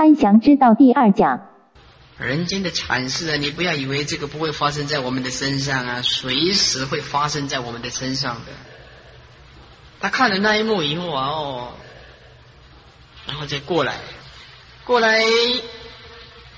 [0.00, 1.46] 安详之道第二讲。
[2.16, 8.52] 人间的惨事啊，你不要以为这个不会发生在我们的身上啊，随时会发生在我们的身上的。
[10.00, 11.72] 他看了那一幕以后啊，哦，
[13.26, 13.98] 然后再过来，
[14.86, 15.22] 过来，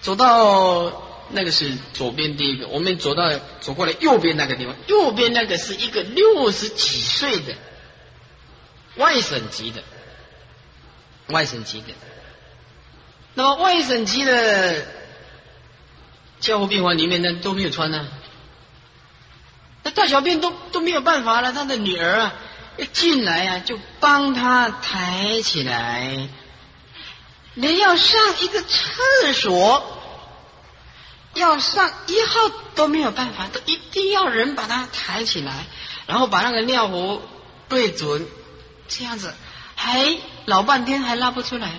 [0.00, 3.28] 走到那个是左边第一个，我们走到
[3.60, 7.56] 走过来右边那个地方，右边那个是一个六十几岁的
[8.98, 9.82] 外省籍的，
[11.26, 11.88] 外省籍的。
[13.34, 14.86] 那么外省籍的。
[16.40, 18.04] 教护病房里面呢都没有穿呢，
[19.84, 21.52] 那大小便都都没有办法了。
[21.52, 22.34] 他的女儿啊，
[22.78, 26.28] 一进来啊，就帮他抬起来，
[27.54, 30.02] 连要上一个厕所，
[31.34, 35.66] 要上一号都没有办法，都一定要人把他抬起来，
[36.08, 37.22] 然后把那个尿壶
[37.68, 38.26] 对准，
[38.88, 39.32] 这样子
[39.76, 41.70] 还老半天还拉不出来。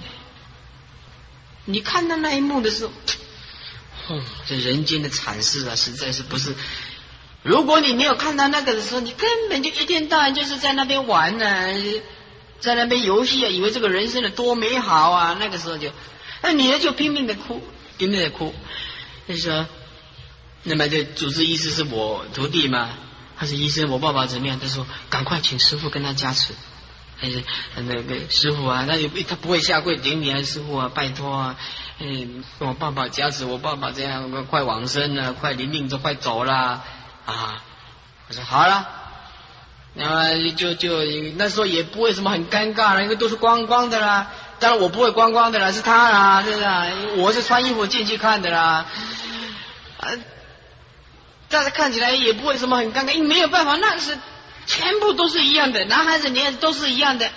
[1.66, 2.92] 你看到那一幕的时候。
[4.10, 6.54] 哦，这人间的惨事啊，实在是不是？
[7.42, 11.46] 如果你没有看到那个的时候，你根本就一天到晚就是在那边玩呢，
[12.60, 15.38] 在那边游戏啊，以为这个人生的多美好啊。
[15.40, 15.90] 那个时候就，
[16.42, 17.62] 那女儿就拼命的哭，
[17.98, 18.54] 拼命的哭。
[19.28, 19.66] 就说，
[20.64, 22.90] 那么这主治医师是我徒弟嘛？
[23.38, 24.60] 他是医生，我爸爸怎么样？
[24.60, 26.54] 他说，赶快请师傅跟他加持。
[27.24, 27.42] 还 是
[27.78, 31.56] 那个师傅啊，那也他不会下跪顶礼啊，师傅啊，拜托啊。
[32.00, 36.84] 嗯，我爸爸加持我爸爸这样快往生了，快临命都快走了
[37.26, 37.64] 啊！
[38.28, 38.86] 我说好了，
[39.94, 41.02] 那么就就
[41.38, 44.28] 那时候也不会什么很尴尬了，因为都是光光的啦。
[44.60, 46.66] 当然我不会光光的啦，是他啦，是不是？
[47.22, 48.86] 我是穿衣服进去看的啦。
[50.00, 50.10] 啊，
[51.48, 54.18] 但是看起来也不会什么很尴尬，因为没有办法，那是
[54.66, 57.32] 全部都是一样的，男孩子女孩子都是一样的，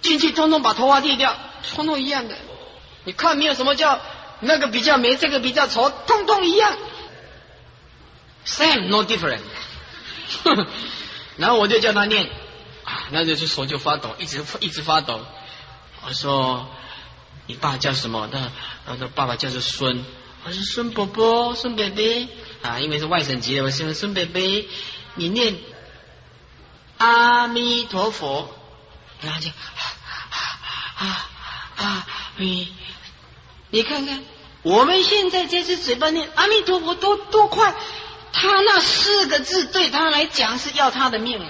[0.00, 1.36] 进去通通把头发剃掉，
[1.74, 2.36] 通通一样的。
[3.04, 4.00] 你看，没有什么叫
[4.40, 6.76] 那个比较美，这个比较丑，通通一样
[8.44, 9.40] ，same no different。
[11.36, 12.28] 然后我就叫他念，
[12.84, 15.24] 啊，那就是手就发抖，一直一直发抖。
[16.06, 16.68] 我说
[17.46, 18.50] ：“你爸叫什么？”他
[18.86, 20.04] 他说：“爸爸叫做孙。”
[20.44, 22.28] 我说：“孙伯伯，孙伯伯。”
[22.62, 24.40] 啊，因为是外省籍的，我说：“孙伯伯，
[25.14, 25.56] 你念
[26.98, 28.54] 阿弥陀佛。”
[29.22, 29.54] 然后就啊
[30.96, 31.28] 啊
[31.76, 32.72] 啊弥。
[33.70, 34.22] 你看看，
[34.62, 37.74] 我们现在这只嘴巴念阿弥陀佛多多快，
[38.32, 41.44] 他那四个字对他来讲是要他的命。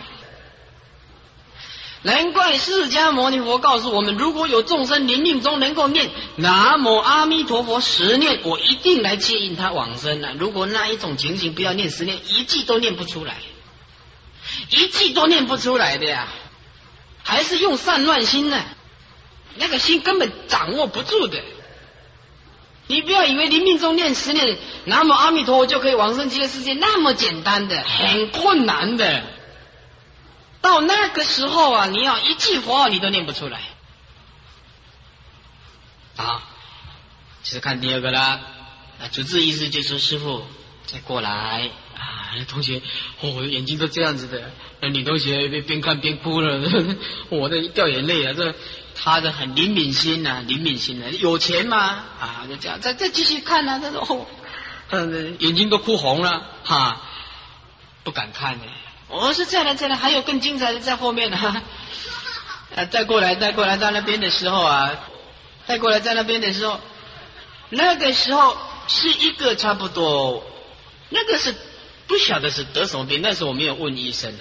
[2.03, 10.33] 难怪释迦牟尼佛告诉我们，如果有众生临命中能够念南无阿弥陀佛十念，我一定来接引他往生了。
[10.35, 13.39] 如果那一种情形不要念十念，一句都念不出来，
[14.71, 16.29] 一句都念不出来的呀，
[17.23, 18.63] 还是用散乱心呢？
[19.57, 21.43] 那个心根本掌握不住的。
[22.87, 29.25] 你不要以为临命中念十念南无阿弥陀佛就可以往生极乐世界，那么简单的，很困难的。
[30.63, 33.61] 到那个时候啊，你要一句佛号你都念不出来。
[36.17, 36.43] 啊，
[37.43, 38.41] 就是看第二个啦。
[39.01, 40.45] 啊，主治医师就说：“师傅，
[40.87, 42.81] 再过来啊！”同学，
[43.21, 44.51] 哦，眼睛都这样子的。
[44.81, 46.61] 那女同学边边看边哭了，
[47.31, 48.33] 我的掉眼泪啊！
[48.37, 48.55] 这。
[49.01, 52.03] 她的很灵敏心呐，灵敏心的，有钱吗？
[52.19, 53.79] 啊，就这样，再再继续看啊。
[53.79, 54.27] 他说：“哦，
[54.91, 57.01] 嗯，眼睛都哭红了，哈，
[58.03, 58.65] 不敢看呢。”
[59.07, 61.37] 我是：“再来，再来，还有更精彩的在后面呢。
[62.75, 64.91] ”啊，再过来，再过来，到那边的时候啊，
[65.69, 66.81] 再过来，在那边的时候，
[67.71, 68.57] 那个时候
[68.89, 70.43] 是一个差不多，
[71.09, 71.55] 那个是
[72.09, 74.35] 不晓得是得什么病，那时候我没有问医生，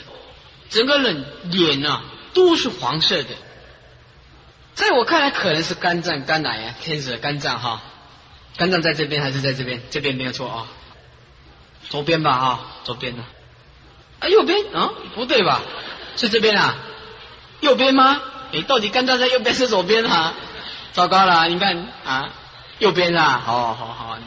[0.69, 2.01] 整个人脸啊
[2.33, 3.29] 都是黄色的。
[4.73, 7.81] 在我看来，可能是肝脏、肝癌啊，天使的肝脏哈，
[8.57, 9.81] 肝脏在这边还是在这边？
[9.89, 10.67] 这边没有错啊，
[11.89, 13.23] 左边吧哈，左边呢？
[14.19, 14.91] 啊，右边啊？
[15.13, 15.61] 不对吧？
[16.15, 16.75] 是这边啊？
[17.59, 18.21] 右边吗？
[18.51, 20.33] 你到底肝脏在右边是左边啊？
[20.93, 22.29] 糟糕了，你看啊，
[22.79, 24.17] 右边啊，好好好，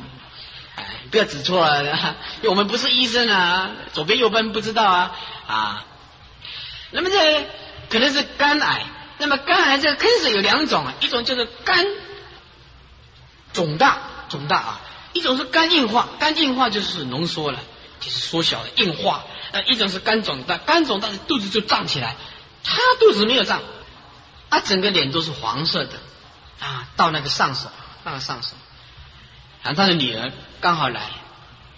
[1.10, 5.16] 不要指错了， 因为我们不是医生啊，左边右边不知道啊
[5.46, 5.84] 啊，
[6.90, 7.46] 那么这
[7.88, 8.84] 可能是肝癌。
[9.18, 11.86] 那么肝癌这个开始有两种啊，一种就是肝
[13.52, 14.00] 肿大
[14.30, 14.80] 肿大啊，
[15.12, 17.58] 一种是肝硬化，肝硬化就是浓缩了，
[18.00, 19.24] 就是缩小了硬化。
[19.52, 22.16] 呃，一种是肝肿大，肝肿大的肚子就胀起来，
[22.64, 23.60] 他肚子没有胀，
[24.48, 25.98] 他整个脸都是黄色的
[26.58, 27.68] 啊，到那个上手，
[28.04, 28.50] 那个上手，
[29.62, 31.10] 然后他的女儿刚好来，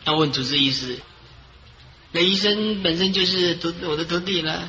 [0.04, 0.98] 要问主治医师，
[2.10, 4.68] 那医生本身就是徒我的徒弟了。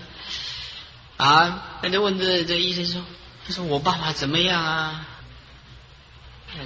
[1.15, 1.79] 啊！
[1.81, 3.05] 人家问这这医生说
[3.47, 5.05] ：“他说我爸爸怎么样啊？”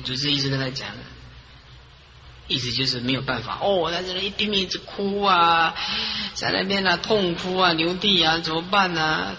[0.04, 0.90] 主治医生跟他讲，
[2.48, 5.76] 意思就是没有办法哦，在这里拼命一直哭啊，
[6.34, 9.36] 在那边呢痛哭啊，流涕啊，怎么办呢？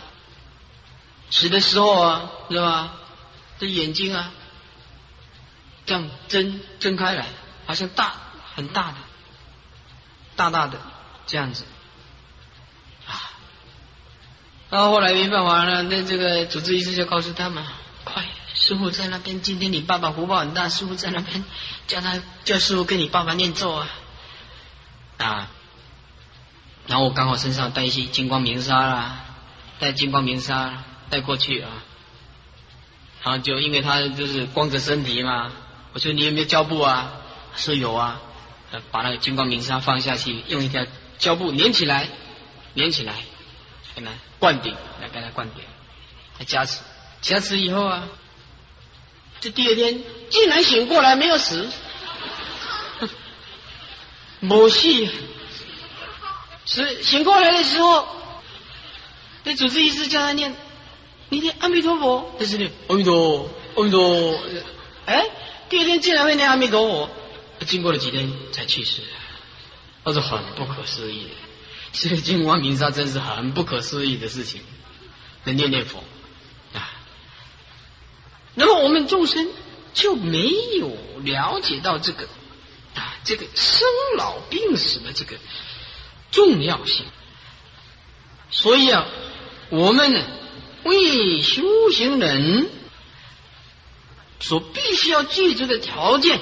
[1.31, 2.95] 死的时候啊，是吧？
[3.59, 4.31] 这眼睛啊，
[5.87, 7.27] 这样睁睁开来，
[7.69, 8.15] 好像大
[8.57, 8.97] 很大的，
[10.35, 10.81] 大大的
[11.27, 11.65] 这样子
[13.07, 13.13] 啊。
[14.71, 17.63] 然后后来没办法了，那这个主治医师就告诉他们：
[18.05, 18.25] 快，
[18.55, 19.43] 师傅在那边。
[19.43, 21.45] 今天你爸爸福报很大，师傅在那边，
[21.87, 23.89] 叫他叫师傅跟你爸爸念咒啊
[25.19, 25.51] 啊。
[26.87, 29.21] 然后我刚好身上带一些金光明沙啦，
[29.79, 30.85] 带金光明沙。
[31.11, 31.71] 带过去啊，
[33.23, 35.51] 然后就因为他就是光着身体嘛，
[35.95, 37.11] 我说你有没有胶布啊？
[37.59, 38.21] 说有啊，
[38.91, 40.87] 把那个金光明砂放下去，用一条
[41.19, 42.09] 胶布粘起来，
[42.77, 43.15] 粘起来，
[43.95, 45.63] 给他灌顶，来给他灌顶，
[46.39, 46.79] 来加持，
[47.21, 48.09] 加持以后啊，
[49.41, 50.01] 这第二天
[50.31, 51.69] 竟然醒过来没有死，
[54.41, 55.11] 没戏，
[56.65, 58.07] 是醒过来的时候，
[59.43, 60.55] 那主治医师叫他念。
[61.31, 64.41] 你念阿弥陀佛，这是念阿弥陀，阿弥陀。
[65.05, 65.27] 哎，
[65.69, 67.11] 第二天竟然会念阿弥陀佛，
[67.69, 69.03] 经过了几天才去世，
[70.03, 71.31] 那是很不可思议的。
[71.93, 74.61] 所以金光明沙真是很不可思议的事情，
[75.45, 76.03] 能念念佛
[76.75, 76.91] 啊。
[78.55, 79.49] 那么我们众生
[79.95, 82.27] 就没有了解到这个
[82.97, 83.87] 啊，这个生
[84.17, 85.37] 老病死的这个
[86.33, 87.07] 重要性。
[88.51, 89.07] 所以啊，
[89.71, 90.25] 我们呢。
[90.85, 92.71] 为修行人
[94.39, 96.41] 所必须要记住的条件，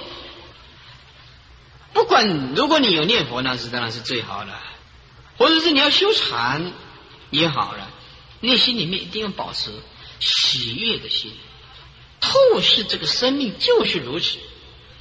[1.96, 4.52] 不管如果你有念佛，那是当然是最好的；
[5.38, 6.70] 或者是你要修禅
[7.31, 7.90] 也好了，
[8.40, 9.72] 内心里面一定要保持
[10.20, 11.32] 喜悦的心，
[12.20, 14.37] 透视这个生命就是如此，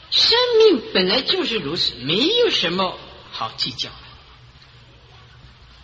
[0.10, 2.98] 生命本来就是如此，没有什么
[3.30, 3.96] 好计较的，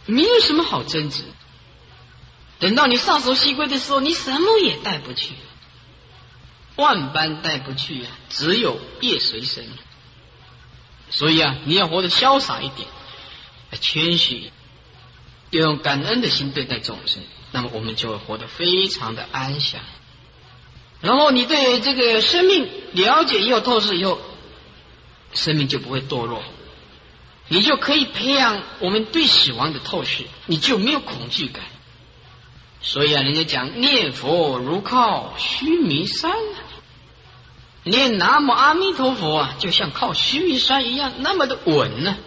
[0.05, 1.25] 没有什么好争执。
[2.57, 5.33] 等到你上手西归的时候，你什么也带不去，
[6.77, 9.67] 万般带不去啊，只有业随身。
[11.11, 12.87] 所以啊，你要活得潇洒一点，
[13.79, 14.51] 谦虚，
[15.51, 17.21] 要用感恩的心对待众生，
[17.51, 19.81] 那么我们就会活得非常的安详。
[21.01, 24.19] 然后你对这个生命了解以后透视以后，
[25.33, 26.41] 生命就不会堕落，
[27.49, 31.63] 你就可以培养我们对死亡的透视，你就没有恐惧感。
[32.81, 36.31] 所以啊，人家讲念佛如靠须弥山，
[37.83, 42.17] 念南无阿弥陀佛啊，就像靠须弥山一样那么的稳呢。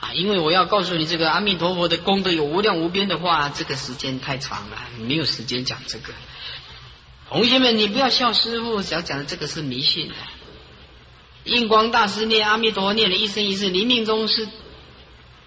[0.00, 6.12] 啊，因为我要告诉你，这个阿弥陀佛的功德有无量无边的话，这个时间太长了，没有时间讲这个。
[7.28, 10.14] 同学们，你不要笑师傅，要讲的这个是迷信的。
[11.44, 14.48] 印光大师念阿弥陀佛念了一生一世，临命终是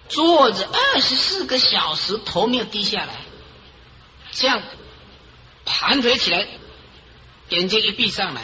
[0.08, 3.20] 坐着二十四个小时，头没有低下来。
[4.32, 4.62] 这样
[5.64, 6.46] 盘腿起来，
[7.50, 8.42] 眼睛一闭上来，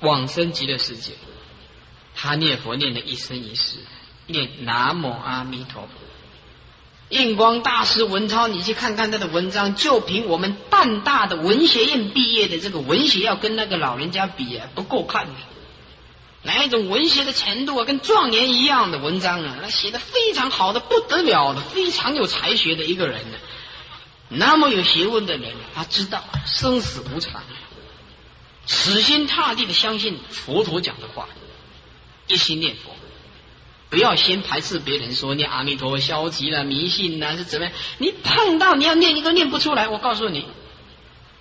[0.00, 1.12] 往生极乐世界。
[2.14, 3.78] 他念佛念了一生一世，
[4.26, 5.88] 念南无阿弥陀佛。
[7.08, 15.32] 印光大师文超，你去看看他的文章，就凭我们淡大的文学院毕业的这个文学，要跟那个老人家比啊，不够看的。
[16.42, 23.38] 哪一种文学的程度啊，跟状元一样的文章啊，那写的非常好的不得了的，非常有才学的一个人呢。
[24.28, 27.42] 那么有学问的人，他知道生死无常，
[28.66, 31.28] 死心塌地的相信佛陀讲的话，
[32.28, 32.94] 一心念佛，
[33.88, 37.74] 不要先排斥别人说念阿弥陀消极了、迷信了是怎么样？
[37.98, 39.88] 你碰到你要念，你都念不出来。
[39.88, 40.46] 我告诉你，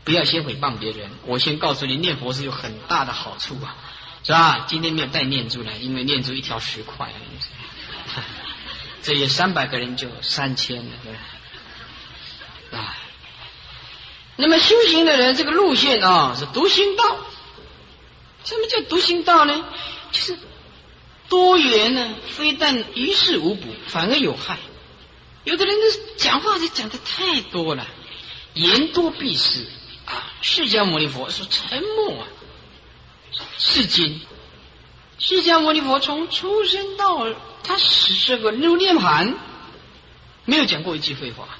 [0.03, 1.11] 不要先诽谤别人。
[1.25, 3.75] 我先告诉你，念佛是有很大的好处啊，
[4.23, 4.65] 是吧？
[4.67, 7.13] 今天没有带念珠来，因为念珠一条十块，
[9.03, 11.19] 这里三百个人就三千了，对吧？
[12.71, 12.97] 啊，
[14.41, 17.03] 那么修行的人这个路线啊是独行道。
[18.45, 19.65] 什么叫独行道呢？
[20.13, 20.37] 就是
[21.27, 24.57] 多元呢，非但于事无补，反而有害。
[25.43, 27.85] 有的人呢讲话就讲的太多了，
[28.53, 29.65] 言多必失
[30.05, 30.31] 啊。
[30.41, 32.27] 释迦牟尼佛说沉默啊，
[33.57, 34.21] 是金。
[35.17, 37.27] 释迦牟尼佛从出生到
[37.61, 39.37] 他死这个入涅盘，
[40.45, 41.58] 没有讲过一句废话。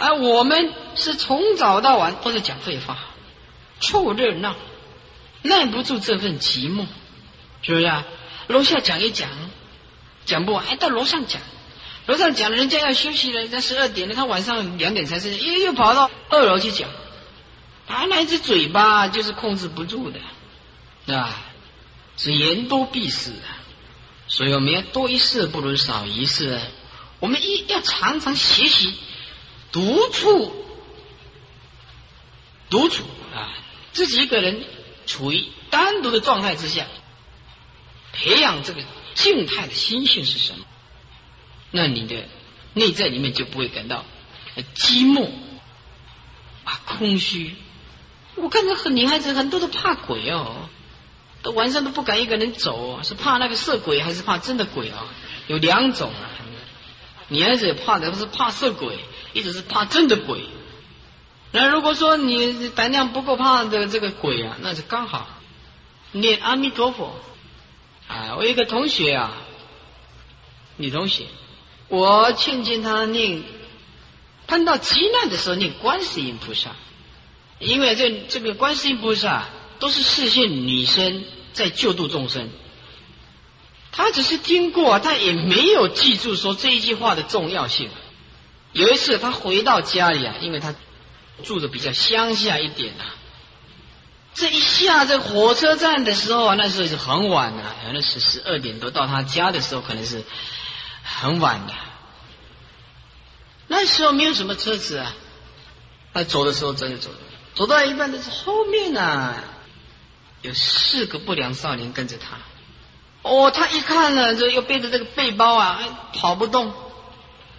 [0.00, 2.96] 而我们是从早到晚都在讲废话，
[3.80, 4.56] 凑热闹，
[5.42, 6.86] 耐不住这份寂寞，
[7.60, 8.06] 是不是啊？
[8.48, 9.28] 楼下讲一讲，
[10.24, 11.42] 讲不完，还到楼上讲，
[12.06, 16.88] 楼上讲，人家要休息了，人家十二点了，他晚上两点才睡，又又跑到二楼去讲，
[17.86, 20.18] 他那只嘴巴就是控制不住的，
[21.06, 21.36] 是吧？
[22.16, 23.60] 是言多必失啊，
[24.28, 26.58] 所以我们要多一事不如少一事。
[27.18, 28.94] 我们一要常常学习
[29.72, 30.52] 独处，
[32.68, 33.52] 独处啊，
[33.92, 34.64] 自己一个人
[35.06, 36.86] 处于单独的状态之下，
[38.12, 38.82] 培养这个
[39.14, 40.64] 静态的心性是什么？
[41.70, 42.24] 那你的
[42.74, 44.04] 内在里面就不会感到
[44.74, 45.30] 寂寞
[46.64, 47.54] 啊、空虚。
[48.34, 50.68] 我看到很女孩子很多都怕鬼哦，
[51.42, 55.06] 都晚上都不敢一个人走，是怕那个色鬼还是怕真的鬼啊？
[55.46, 56.30] 有两种啊。
[57.28, 58.98] 女孩子怕的不是怕色鬼，
[59.32, 60.40] 一直是怕真的鬼。
[61.52, 65.28] 那如果说你胆量不够怕的这个鬼啊，那就刚好
[66.12, 67.14] 念阿弥陀佛。
[68.06, 69.32] 啊，我一个同学啊，
[70.76, 71.26] 女同学，
[71.86, 73.44] 我劝劝她念，
[74.48, 76.74] 碰到急难的时候念观世音菩萨，
[77.60, 79.46] 因为这这个观世音菩萨
[79.78, 82.48] 都是视线女生在救度众生。
[83.92, 87.90] 他只是听过，他也没有记住说这一句话的重要性。
[88.72, 90.74] 有一次他回到家里啊，因为他
[91.42, 93.16] 住的比较乡下一点啊，
[94.34, 100.22] 这一下这火车站的时候啊，那时候是很晚了，可能是十二点多到他家的时候，可能是
[101.02, 101.72] 很晚的。
[103.66, 105.14] 那时候没有什么车子啊，
[106.12, 107.10] 他走的时候真的走，
[107.54, 109.34] 走到一半的时候，后面呢
[110.42, 112.38] 有四个不良少年跟着他。
[113.22, 115.80] 哦，他一看呢，这又背着这个背包啊，
[116.14, 116.72] 跑不动，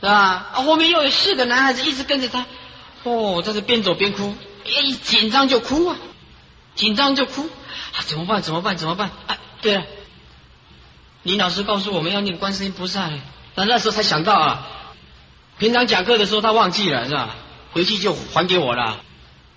[0.02, 0.12] 是吧？
[0.12, 2.46] 啊，后面又有四个男孩子一直跟着他，
[3.04, 5.96] 哦，在这边走边哭，一紧张就哭啊，
[6.76, 8.42] 紧张就哭，啊，怎么办？
[8.42, 8.76] 怎么办？
[8.76, 9.12] 怎么办？
[9.28, 9.84] 啊，对了，
[11.24, 13.10] 林老师告诉我们要念观世音菩萨，
[13.56, 14.68] 那那时候才想到啊，
[15.58, 17.36] 平常讲课的时候他忘记了是吧？
[17.72, 19.00] 回去就还给我了，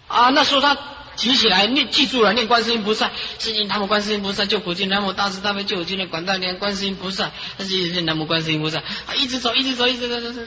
[0.07, 0.77] 啊，那时候他。
[1.17, 10.41] 举起来念，记住了，念观世音菩萨，是念南无观世音菩萨救苦救难，南无大慈大悲救苦救难广大灵观世音菩萨，他是念南无观世音菩萨，啊，一直走，一直走，一直走，走走，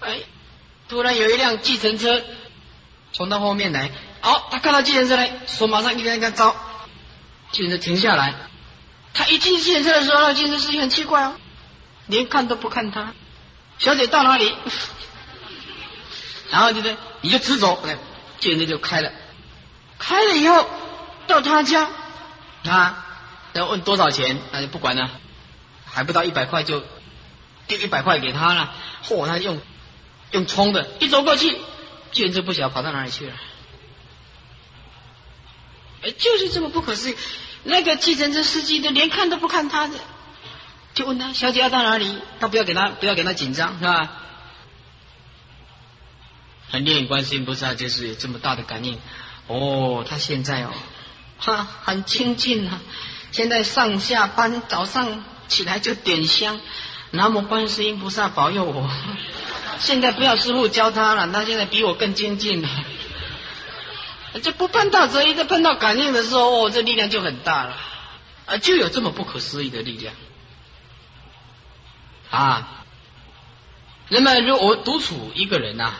[0.00, 0.18] 哎，
[0.88, 2.22] 突然有一辆计程车
[3.12, 3.90] 从他后面来，
[4.20, 6.56] 好，他看到计程车来，手马上一个一个招，
[7.52, 8.34] 计程车停下来，
[9.14, 11.36] 他一进计程车的时候，那计程车司机很奇怪哦，
[12.06, 13.14] 连看都不看他，
[13.78, 14.52] 小姐到哪里？
[16.50, 17.96] 然后就对，你就直走，哎，
[18.40, 19.10] 计程车就开了。
[20.04, 20.68] 开了以后，
[21.28, 21.88] 到他家，
[22.64, 23.06] 啊，
[23.52, 25.08] 要问多少钱，那就不管了，
[25.86, 26.82] 还不到一百块就
[27.68, 28.74] 丢一百块给他了。
[29.06, 29.60] 嚯，他用
[30.32, 31.56] 用冲的，一走过去，
[32.10, 33.34] 简直不晓得跑到哪里去了。
[36.02, 37.16] 哎，就是这么不可思议。
[37.62, 39.94] 那个计程车司机的连看都不看他的，
[40.94, 44.18] 就问他小姐要到哪里，他不要给他不要给他紧张是吧？
[46.72, 48.98] 很念观世音菩萨就是有这么大的感应。
[49.48, 50.70] 哦，他现在哦，
[51.38, 52.80] 哈，很清净啊。
[53.32, 56.60] 现在上下班，早上起来就点香，
[57.10, 58.90] 南无观世音菩萨保佑我。
[59.80, 62.68] 现在不要师傅教他了，他现在比我更精进了。
[64.42, 67.76] 就不碰到这一个碰到感应的时候，哦，这力量就很大了，
[68.46, 70.14] 啊，就有这么不可思议的力量
[72.30, 72.84] 啊。
[74.08, 75.94] 那么，如果我独处一个人呐。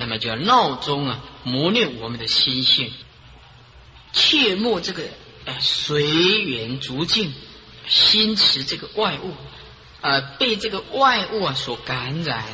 [0.00, 2.92] 那么就要闹钟啊，磨练我们的心性，
[4.12, 5.04] 切莫这个
[5.44, 6.02] 呃随
[6.42, 7.32] 缘逐境，
[7.86, 9.32] 心持这个外物，
[10.00, 12.44] 呃被这个外物啊所感染。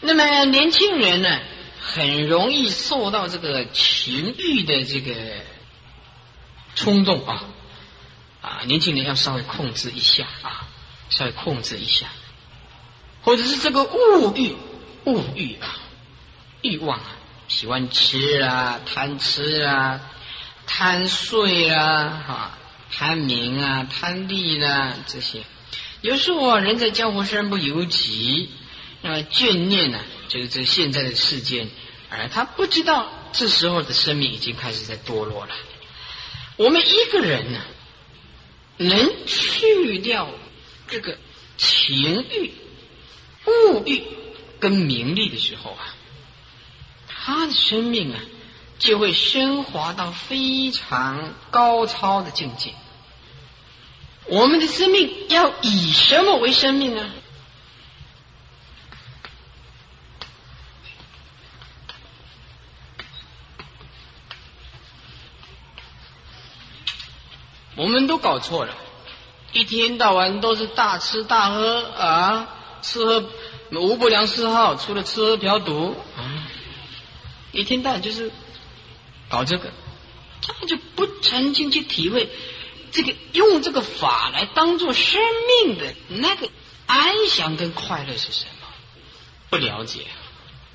[0.00, 1.40] 那么年轻人呢，
[1.80, 5.14] 很容易受到这个情欲的这个
[6.74, 7.44] 冲动啊
[8.40, 10.68] 啊，年轻人要稍微控制一下啊，
[11.08, 12.06] 稍微控制一下，
[13.22, 14.54] 或者是这个物欲
[15.04, 15.78] 物欲啊。
[16.64, 17.16] 欲望啊，
[17.52, 20.00] 喜欢吃啊，贪吃啊，
[20.66, 22.58] 贪睡啊，哈，
[22.90, 25.42] 贪名啊，贪利啊，这些。
[26.00, 28.48] 有时候，人在江湖身不由己，
[29.02, 31.68] 那么眷念呢，就是这现在的世间，
[32.08, 35.54] 而他不知道这时候的生命已经开始在堕落了。
[36.56, 37.60] 我们一个人呢，
[38.78, 40.30] 能去掉
[40.88, 41.18] 这个
[41.58, 42.50] 情欲、
[43.44, 44.02] 物欲
[44.58, 45.96] 跟名利的时候啊。
[47.24, 48.18] 他的生命啊，
[48.80, 52.74] 就会升华到非常高超的境界。
[54.26, 57.08] 我们的生命要以什么为生命呢？
[67.76, 68.74] 我们都搞错了，
[69.52, 72.48] 一天到晚都是大吃大喝啊，
[72.82, 73.24] 吃喝
[73.70, 76.41] 无不良嗜好，除了吃喝嫖赌啊。
[77.52, 78.32] 一天到晚就是
[79.28, 79.70] 搞这个，
[80.40, 82.28] 他就不曾经去体会
[82.90, 85.20] 这个用这个法来当做生
[85.64, 86.48] 命的那个
[86.86, 88.66] 安详跟快乐是什么？
[89.50, 90.00] 不了解，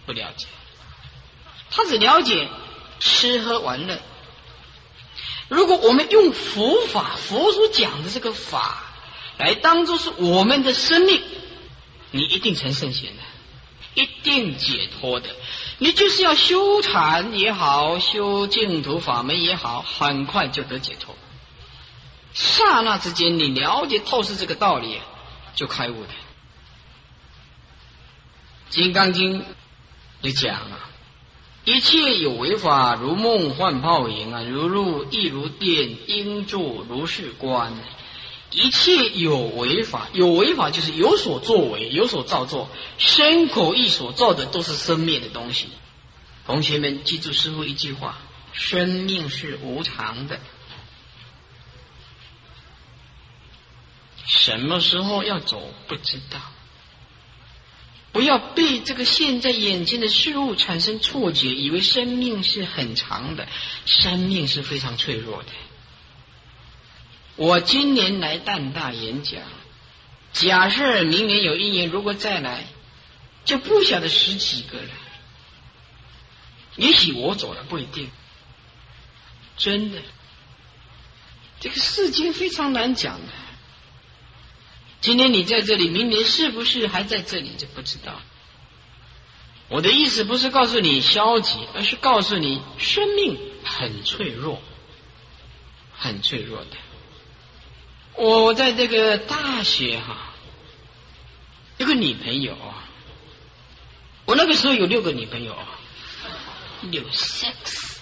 [0.05, 0.45] 不了解。
[1.69, 2.47] 他只了解
[2.99, 3.99] 吃喝玩乐。
[5.49, 8.83] 如果我们用佛法，佛所讲的这个法
[9.37, 11.21] 来当做是我们的生命，
[12.11, 13.23] 你一定成圣贤的，
[14.01, 15.29] 一定解脱的。
[15.79, 21.15] 你就是要修禅也好，修净土法门也好，很快就得解脱。
[22.33, 24.99] 刹那之间，你了解透视这个道理，
[25.55, 26.09] 就开悟的。
[28.69, 29.41] 《金刚经》
[30.21, 30.89] 也讲啊。
[31.65, 37.73] 一切有为法，如梦幻泡影啊，如露亦如电，应作如是观。
[38.51, 45.67] 一切有为法，有为法就是有所作为，有所造作，身口意所造的都是生灭的东西。
[46.45, 48.17] 同学们记住师傅一句话：
[48.53, 50.39] 生命是无常的，
[54.25, 56.39] 什么时候要走不知道。
[58.13, 63.47] 不要被这个现在眼前的事物产生错觉，以为生命是很长的，
[63.85, 65.49] 生命是非常脆弱的。
[67.37, 69.41] 我今年来淡大演讲，
[70.33, 72.65] 假设明年有一年如果再来，
[73.45, 74.89] 就不晓得十几个了。
[76.75, 78.09] 也许我走了不一定，
[79.55, 80.01] 真的，
[81.59, 83.33] 这个世间非常难讲的。
[84.99, 88.19] 今天你在这里，明年是不是还在这里就不知道。
[89.69, 94.59] 我的意思不是告诉你消极，而是告诉你生命很脆弱，
[95.95, 96.77] 很脆弱的。
[98.17, 100.33] 我在这个大学哈，
[101.77, 102.57] 一个女朋友，
[104.25, 105.55] 我那个时候有六个女朋友，
[106.91, 107.97] 有 sex，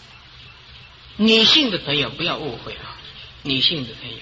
[1.18, 2.96] 女性的朋友不要误会啊，
[3.44, 4.18] 女性的朋友。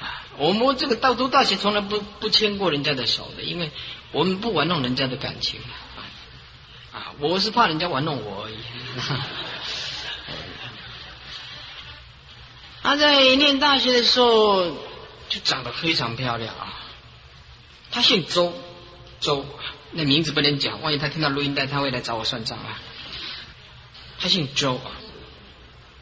[0.00, 3.70] 啊我们这个道都大学从来不不牵过人家的手的，因为
[4.12, 5.60] 我们不玩弄人家的感情
[6.92, 8.56] 啊，我是怕人家玩弄我而已。
[12.84, 14.70] 他在念大学的时候
[15.28, 16.74] 就长得非常漂亮啊，
[17.90, 18.52] 他姓周，
[19.20, 19.44] 周
[19.90, 22.78] 那名字不能讲，万一他听到录音带，他会来找我算账啊。
[24.20, 24.78] 他姓周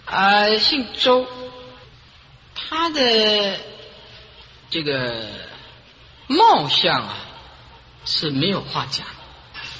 [0.05, 1.27] 啊，姓周，
[2.55, 3.59] 他的。
[4.71, 5.29] 这个
[6.29, 7.14] 貌相啊
[8.07, 9.07] 是没有话讲，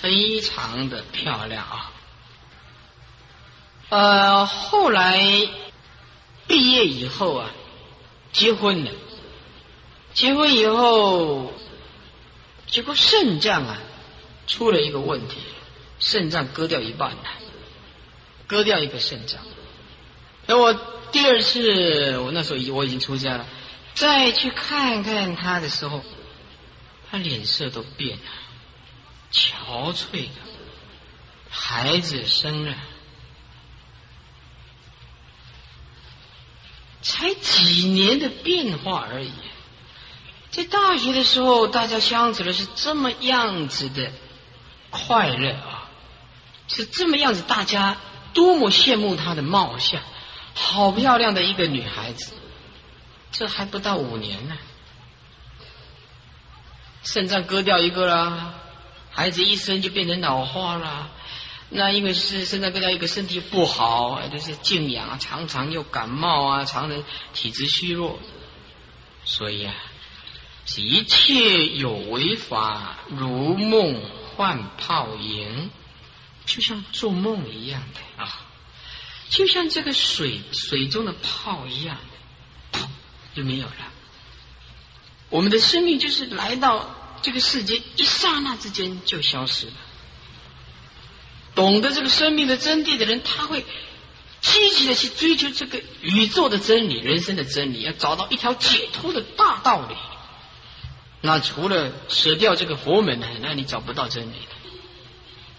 [0.03, 1.91] 非常的漂亮啊。
[3.88, 5.19] 呃，后来
[6.46, 7.50] 毕业以后啊，
[8.33, 8.90] 结婚了。
[10.14, 11.52] 结婚以后，
[12.66, 13.78] 结果肾脏啊
[14.46, 15.38] 出了一个问题，
[15.98, 17.24] 肾脏割掉一半了，
[18.46, 19.40] 割掉一个肾脏。
[20.46, 20.74] 那我
[21.12, 23.46] 第二次，我那时候已我已经出家了。
[23.94, 26.02] 再去看看他的时候，
[27.11, 28.24] 他脸色都变了，
[29.33, 30.40] 憔悴的，
[31.48, 32.74] 孩子生了，
[37.03, 39.33] 才几年的变化而已。
[40.51, 44.12] 在大学的时候，大家相处的是这么样子的
[44.91, 45.88] 快乐啊，
[46.69, 47.97] 是这么样子，大家
[48.33, 50.01] 多么羡慕她的貌相，
[50.55, 52.33] 好漂亮的一个女孩子。
[53.31, 54.57] 这还不到五年呢，
[57.03, 58.55] 肾脏割掉一个啦，
[59.11, 61.11] 孩子一生就变成老化了。
[61.73, 68.19] 那因为是肾脏割掉一个，身体不好，就是静养啊，常常又感冒啊，常常体质虚弱。
[69.25, 69.75] 所以啊，
[70.77, 74.03] 一切有为法，如梦
[74.37, 75.71] 幻泡影，
[76.45, 78.47] 就像做梦一样的啊，
[79.29, 82.03] 就像这个水水中的泡一样的。
[83.35, 83.93] 就没有了。
[85.31, 89.73] 我们的生命就是来到这个世界，一刹那之间就消失了。
[91.55, 93.65] 懂得这个生命的真谛的人，他会
[94.41, 99.95] 积极的去追求这个宇宙的真理、人生的真理，要找到一条解脱的大道理。
[101.21, 103.27] 那除了舍掉这个佛门呢？
[103.41, 104.71] 那你找不到真理的。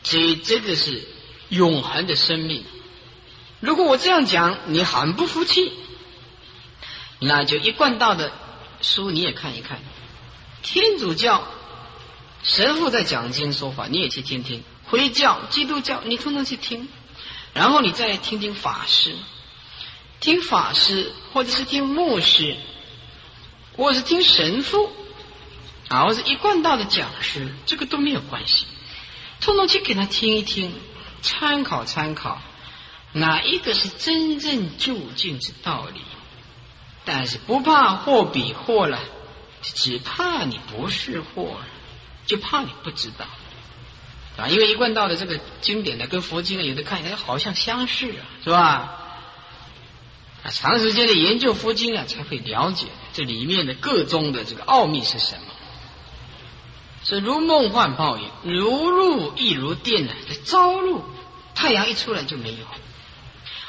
[0.04, 1.08] 这这个是
[1.50, 2.66] 永恒的生命。
[3.62, 5.72] 如果我这样讲，你很不服气。
[7.20, 8.34] 那就一贯道的
[8.82, 9.80] 书你也看一看，
[10.62, 11.48] 天主教
[12.44, 14.60] 神父在讲经说法，你也去听听；
[14.94, 16.88] 回教、基督教，你通通去听。
[17.56, 19.16] 然后你再听听法师，
[20.20, 22.56] 听法师，或者是听牧师，
[23.76, 24.92] 或者是听神父，
[25.88, 28.68] 啊，或者一贯道的讲师，这个都没有关系，
[29.42, 30.72] 通通去给他听一听，
[31.24, 32.40] 参考参考。
[33.14, 36.02] 哪一个是真正究竟之道理？
[37.04, 39.00] 但是不怕货比货了，
[39.64, 41.58] 只怕你不是货，
[42.28, 43.26] 就怕你不知道
[44.38, 44.48] 啊！
[44.48, 49.00] 因为一贯道的这个经典呢，跟佛经呢，有的看起来好像相似啊，是吧？
[50.52, 55.54] 长时间的研究佛经啊，才会了解这里面的各宗的这个奥秘是什么。
[57.06, 60.14] 是如梦幻泡影，如露亦如电呢？
[60.28, 61.04] 这朝露，
[61.54, 62.66] 太阳一出来就没有。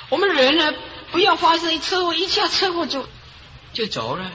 [0.08, 0.72] 我们人呢，
[1.10, 3.06] 不要发生一车祸，一下车祸就
[3.72, 4.32] 就走了，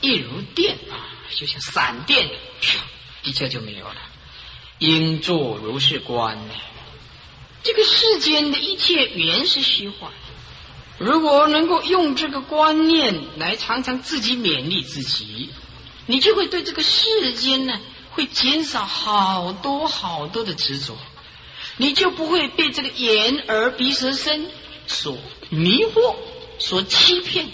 [0.00, 0.96] 一如电啊，
[1.34, 2.28] 就像闪电，
[3.22, 3.96] 一下就没有了。
[4.78, 6.38] 应作如是观？
[7.62, 10.10] 这个世间的一切原是虚幻。
[10.98, 15.50] 如果能够用这个观念来常常自己勉励自己，
[16.06, 17.78] 你就会对这个世间呢。
[18.12, 20.96] 会减少好多好多的执着，
[21.76, 24.50] 你就不会被这个眼耳鼻舌身
[24.86, 25.18] 所
[25.50, 26.16] 迷惑、
[26.58, 27.46] 所欺骗，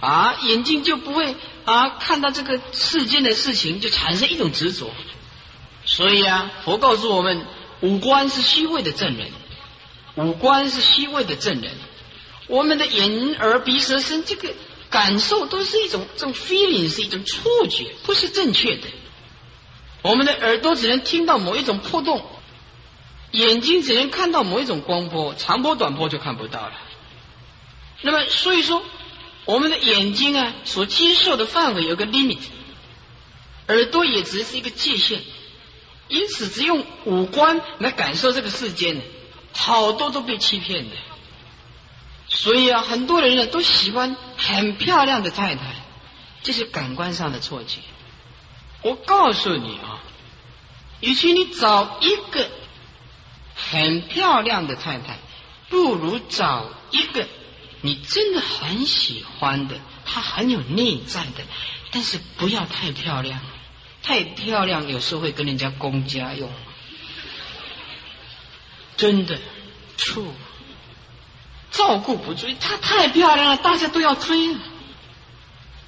[0.00, 4.90] 啊，眼睛就不会啊看到这个世间的事情就产生一种执着。
[5.90, 7.46] 所以啊，佛告诉我们，
[7.80, 9.30] 五官是虚伪的证人，
[10.16, 11.72] 五官是虚伪的证人，
[12.46, 14.52] 我们的眼耳鼻舌身这个
[14.90, 18.86] 感受都是一种这种 feeling，是一种触觉，不是正确的。
[20.02, 22.22] 我们的耳朵只能听到某一种波动，
[23.30, 26.74] 眼睛只能看到某一种光波，长波短波就看不到了。
[28.02, 28.82] 那么，所以说，
[29.46, 32.40] 我们的眼睛啊，所接受的范围有个 limit，
[33.68, 35.22] 耳朵也只是一个界限。
[36.08, 39.02] 因此，只用五官来感受这个世间，
[39.54, 40.96] 好多都被欺骗的。
[42.28, 45.74] 所以啊，很多人呢都喜欢很漂亮的太太，
[46.42, 47.80] 这是感官上的错觉。
[48.82, 50.00] 我告诉你啊，
[51.00, 52.48] 与其你找一个
[53.54, 55.18] 很漂亮的太太，
[55.68, 57.26] 不如找一个
[57.80, 61.44] 你真的很喜欢的，她很有内在的，
[61.90, 63.40] 但是不要太漂亮，
[64.02, 66.50] 太漂亮有时候会跟人家公家用，
[68.96, 69.38] 真的
[69.96, 70.34] 处
[71.70, 74.56] 照顾不追，她太漂亮了，大家都要追，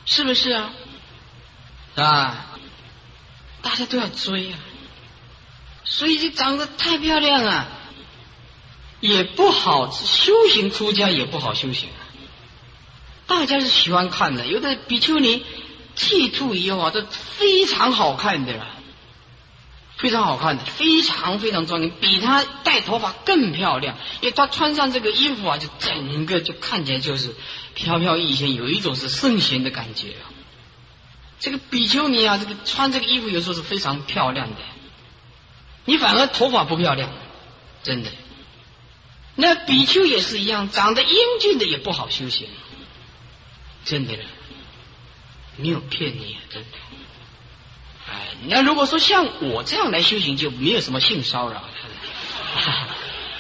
[0.05, 0.73] 是不是啊？
[1.97, 2.47] 啊？
[3.63, 4.59] 大家都要追啊，
[5.85, 7.69] 所以就长得太漂亮啊，
[9.01, 11.89] 也不好修行，出家也不好修行。
[13.27, 15.45] 大家是喜欢看的，有的比丘尼
[16.01, 18.69] 剃度以后啊，这非常好看的啦，
[19.99, 23.99] 非常好看的，非常非常庄严，比她戴头发更漂亮。
[24.23, 27.35] 因为她穿上这个衣服啊，就整个就看起来就是
[27.75, 30.33] 飘飘欲仙，有一种是圣贤的感觉啊。
[31.39, 34.57] 这个比丘尼啊，这个穿这个衣服有时候是非常漂亮的，
[35.85, 37.11] 你反而头发不漂亮，
[37.83, 38.11] 真的。
[39.37, 42.49] 那比丘也是一样，长得英俊的也不好修行，
[43.85, 44.15] 真的，
[45.61, 46.79] 没有骗你，真的。
[48.09, 51.63] 哎，那如果说像我这样来修行，就没有什么性骚扰，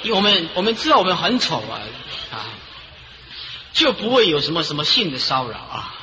[0.02, 1.80] 因为我们我们知道我们很丑啊
[2.30, 2.46] 啊，
[3.72, 5.96] 就不会有什么什么性的骚扰啊。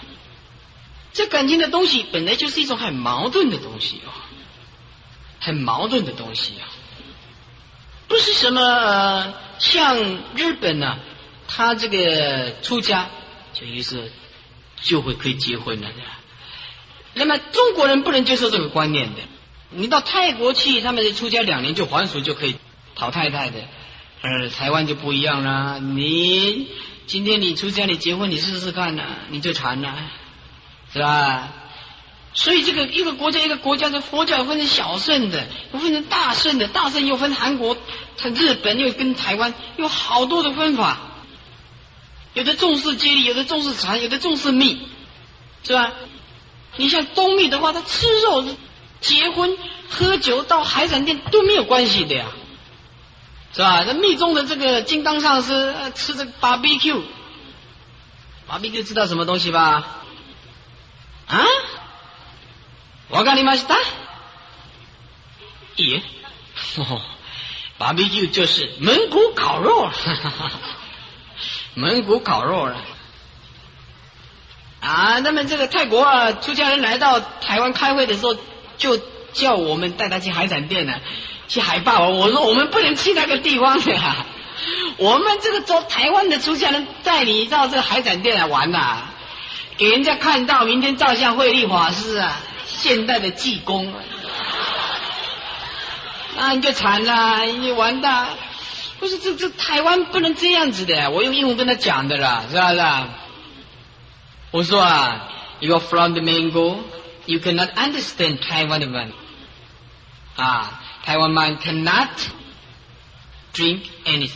[1.14, 4.12] 这感情的东西本来就是一种很矛盾的东西啊，
[5.40, 6.68] 很矛盾的东西啊，
[8.08, 9.98] 不是什么像
[10.36, 11.00] 日本呢，
[11.48, 13.08] 他这个出家
[13.54, 14.12] 就于是
[14.82, 15.88] 就会可以结婚了。
[17.14, 19.22] 那么中国人不能接受这个观念的，
[19.72, 22.56] 你到泰国去，他们出家两年就还俗就可以
[22.96, 23.60] 讨太太的，
[24.22, 25.80] 而台湾就不一样了。
[25.80, 26.68] 你
[27.06, 29.96] 今天你出家你结婚你试试看呢，你就馋了。
[30.94, 31.50] 是吧？
[32.34, 37.76] 所以这个一个国家一个国家的佛教分成小圣的，又分成大圣的，大圣又分韩国、
[38.18, 40.98] 它日本又跟台湾有好多的分法。
[42.34, 44.88] 有的重视接力，有的重视禅，有的重视密，
[45.64, 45.92] 是吧？
[46.76, 48.46] 你像东密的话，他吃肉、
[49.02, 49.58] 结婚、
[49.90, 52.28] 喝酒、到海产店都没有关系的呀，
[53.54, 53.84] 是吧？
[53.88, 60.04] 那密宗的这个金刚上师吃这个 barbecue，barbecue 知道什么东西吧？
[61.28, 61.44] 啊，
[63.10, 63.76] 我告你马西达，
[65.78, 66.04] 耶，
[66.78, 67.02] 哦
[67.80, 69.90] ，barbecue 就是蒙古烤肉，
[71.78, 72.76] 蒙古烤肉了。
[74.82, 78.36] 啊，那么这个泰国啊，出家人来到台湾开会的时候，
[78.80, 79.00] 就
[79.32, 80.94] 叫我们带他去海产店呢，
[81.48, 82.12] 去海霸王。
[82.14, 83.96] 我说我们不能去那个地方的，
[84.98, 89.04] 我们这个做台湾的出家人带你到这个海产店来玩呐。
[89.78, 93.94] 给人家看到，明天照相会立法师啊，现代的济公，
[96.36, 98.30] 那你就惨了，你完蛋。
[99.00, 102.74] 不是这这台湾不能这样子的，我用英文跟他讲的啦，是吧？
[102.74, 103.10] 是？
[104.52, 105.30] 我说啊
[105.60, 106.80] ，You are from the mango,
[107.26, 109.12] you cannot understand Taiwan man。
[110.36, 112.10] 啊，台湾 man cannot
[113.54, 114.32] drink anything。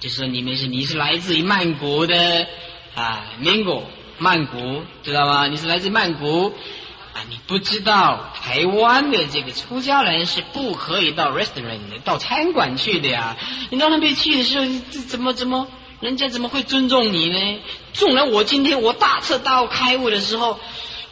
[0.00, 2.46] 就是说你们是你是来自于曼谷的
[2.94, 3.82] 啊，mango
[4.18, 5.46] 曼谷知道吗？
[5.46, 6.54] 你是来自曼谷。
[7.28, 13.36] 你不知道台湾的这个出家人是不可以到 restaurant 的到餐馆去的呀？
[13.70, 15.68] 你到那边去的时候，这怎么怎么，
[16.00, 17.60] 人家怎么会尊重你呢？
[17.92, 20.58] 纵然我今天我大彻大悟开悟的时候，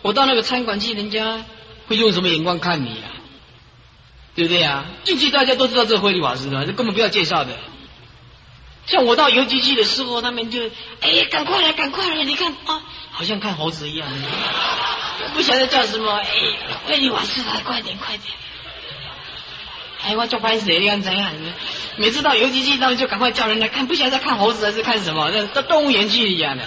[0.03, 1.45] 我到那个餐馆去，人家
[1.87, 3.07] 会用什么眼光看你呀？
[4.35, 4.85] 对不对呀？
[5.05, 7.57] 进去大家都知道这个慧律法师的，这根本不要介绍的。
[8.87, 12.25] 像我到邮局去的时候，他们就哎呀，赶快来，赶快来！
[12.25, 14.09] 你看啊，好像看猴子一样。
[15.35, 16.27] 不晓得叫什么，哎，
[16.87, 18.35] 慧律法师来，快点，快点！
[20.05, 20.79] 哎，我叫拍谁？
[20.79, 21.33] 你看怎样？
[21.97, 25.31] 每次到邮局去，他们就赶快叫人来看，不晓得在看猴子还是看什么？
[25.31, 26.65] 那到动物园去一样的，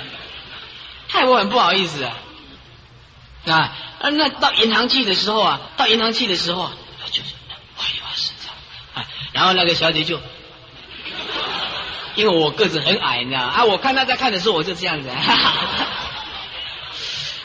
[1.07, 2.13] 害我很不好意思啊！
[3.47, 3.75] 啊，
[4.11, 6.73] 那到银行去的时候啊，到银行去的时候啊，
[7.11, 7.33] 就是
[7.75, 8.31] 慧律法师
[8.93, 10.19] 啊，然后那个小姐就。
[12.15, 13.63] 因为我个子很矮，你知道啊？
[13.63, 15.15] 我看他在看的时候，我就这样子，啊，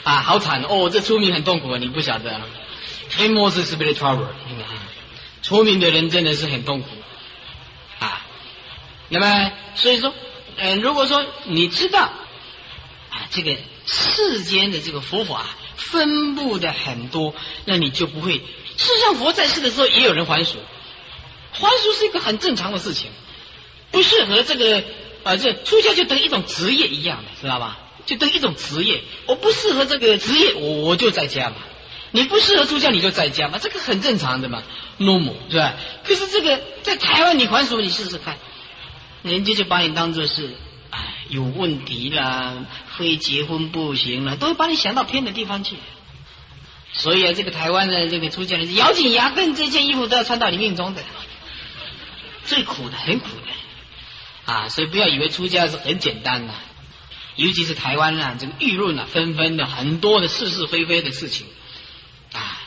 [0.07, 0.89] 啊好惨哦！
[0.89, 2.39] 这出名很痛苦啊，你不晓得。
[3.11, 4.27] Famous spirit trouble，
[5.43, 6.87] 出名的人真的是很痛苦
[7.99, 8.25] 啊。
[9.09, 10.13] 那么，所以说，
[10.55, 12.03] 嗯，如果说你知道
[13.09, 18.41] 啊，这个世间的这个佛法分布的很多，那你就不会。
[18.77, 20.57] 世上，佛在世的时候也有人还俗，
[21.51, 23.11] 还俗是一个很正常的事情。
[23.91, 24.81] 不适合这个
[25.25, 27.79] 啊，这出家就等于一种职业一样的，知道吧？
[28.07, 29.03] 就等于一种职业。
[29.27, 31.57] 我不适合这个职业，我我就在家嘛。
[32.09, 34.63] 你不适合出家，你就在家嘛，这个很正常的嘛
[34.97, 35.75] ，normal 是吧？
[36.05, 38.37] 可是这个在台湾，你还俗，你试试看，
[39.23, 40.55] 人家就把你当做是
[40.89, 42.65] 哎有问题啦，
[42.97, 45.75] 非结婚不行了，都会把你想到偏的地方去。
[46.93, 51.03] 所以啊，这个台湾的这个出家人，咬紧牙根，这件衣服都要穿到你命中的，
[52.45, 54.51] 最苦的，很苦的。
[54.51, 56.53] 啊，所以不要以为出家是很简单的，
[57.37, 61.47] 尤其是台湾啊，这个舆论啊，纷纷的很多的是是非非的事情
[62.33, 62.61] 啊。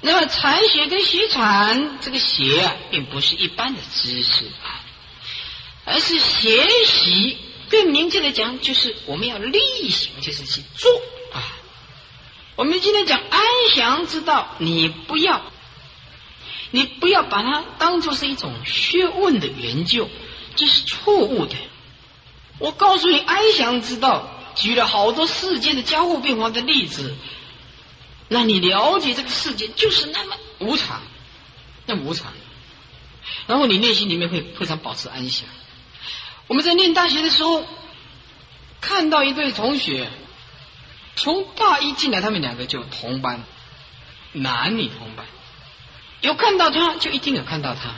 [0.00, 4.80] 那么禅学跟学禅，这个学啊，并不是一般的知识啊，
[5.84, 7.36] 而是学习。
[7.68, 9.58] 更明确的讲，就是我们要力
[9.90, 10.88] 行，就是去做
[11.32, 11.42] 啊。
[12.54, 13.40] 我们今天讲安
[13.74, 15.42] 详之道，你不要，
[16.70, 20.08] 你不要把它当做是一种学问的研究。
[20.54, 21.56] 这是错误的。
[22.58, 27.14] 我告诉你，安详之道举了好多世间的交互变化的例子，
[28.28, 31.02] 让你了解这个世界就是那么无常，
[31.84, 32.32] 那么无常。
[33.46, 35.48] 然后你内心里面会非常保持安详。
[36.46, 37.64] 我们在念大学的时候，
[38.80, 40.08] 看到一对同学，
[41.16, 43.42] 从大一进来，他们两个就同班，
[44.32, 45.26] 男女同班，
[46.20, 47.94] 有看到他就一定有看到他。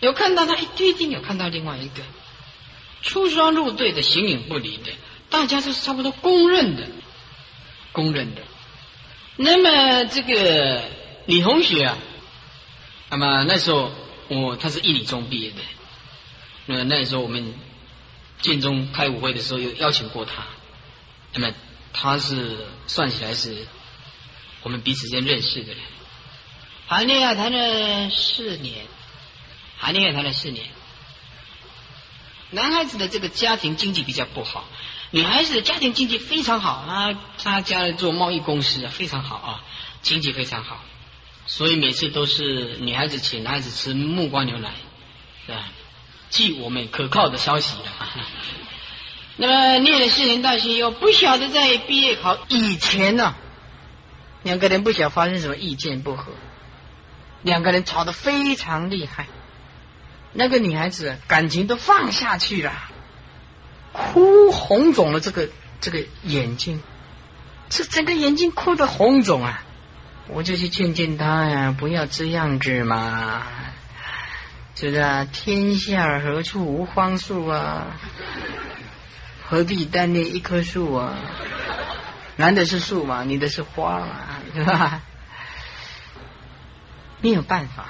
[0.00, 2.02] 有看到他，一定一定有看到另外一个
[3.02, 4.92] 出双入对的形影不离的，
[5.28, 6.86] 大家都是差不多公认的，
[7.92, 8.42] 公认的。
[9.36, 10.82] 那么这个
[11.26, 11.98] 李同学啊，
[13.10, 13.90] 那么那时候
[14.28, 15.56] 我他是一理中毕业的，
[16.66, 17.54] 那那时候我们
[18.40, 20.46] 建中开舞会的时候有邀请过他，
[21.32, 21.54] 那么
[21.92, 23.66] 他是算起来是
[24.62, 25.82] 我们彼此间认识的人，
[26.88, 28.86] 谈恋爱谈了四年。
[29.82, 30.66] 谈恋爱谈了四年，
[32.50, 34.64] 男孩子的这个家庭经济比较不好，
[35.10, 37.18] 女孩子的家庭经济非常好啊。
[37.38, 39.64] 他家里做贸易公司啊，非常好啊，
[40.02, 40.82] 经济非常好，
[41.46, 44.72] 所以每次都是女孩子请男孩子吃木瓜牛奶，
[45.46, 45.68] 是吧？
[46.30, 47.84] 据我们可靠的消息的。
[49.36, 53.34] 那么念了四年大学又不晓得在毕业考以前呢，
[54.42, 56.32] 两个人不晓得发生什么意见不合，
[57.42, 59.28] 两个人吵得非常厉害。
[60.32, 62.72] 那个女孩子感情都放下去了，
[63.92, 65.48] 哭红肿了这个
[65.80, 66.82] 这个眼睛，
[67.68, 69.64] 这整个眼睛哭的红肿啊！
[70.28, 73.42] 我就去劝劝她呀，不要这样子嘛，
[74.76, 75.28] 是不是？
[75.32, 77.86] 天下何处无芳树啊？
[79.48, 81.16] 何必单恋一棵树啊？
[82.36, 84.16] 男的是树嘛，女的是花嘛，
[84.54, 85.00] 是吧？
[87.20, 87.88] 没有办法。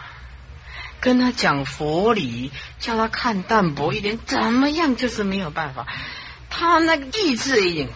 [1.00, 5.86] 跟他讲佛理，叫他看淡薄一点，怎么样就是没有办法。
[6.50, 7.88] 他那个意志已经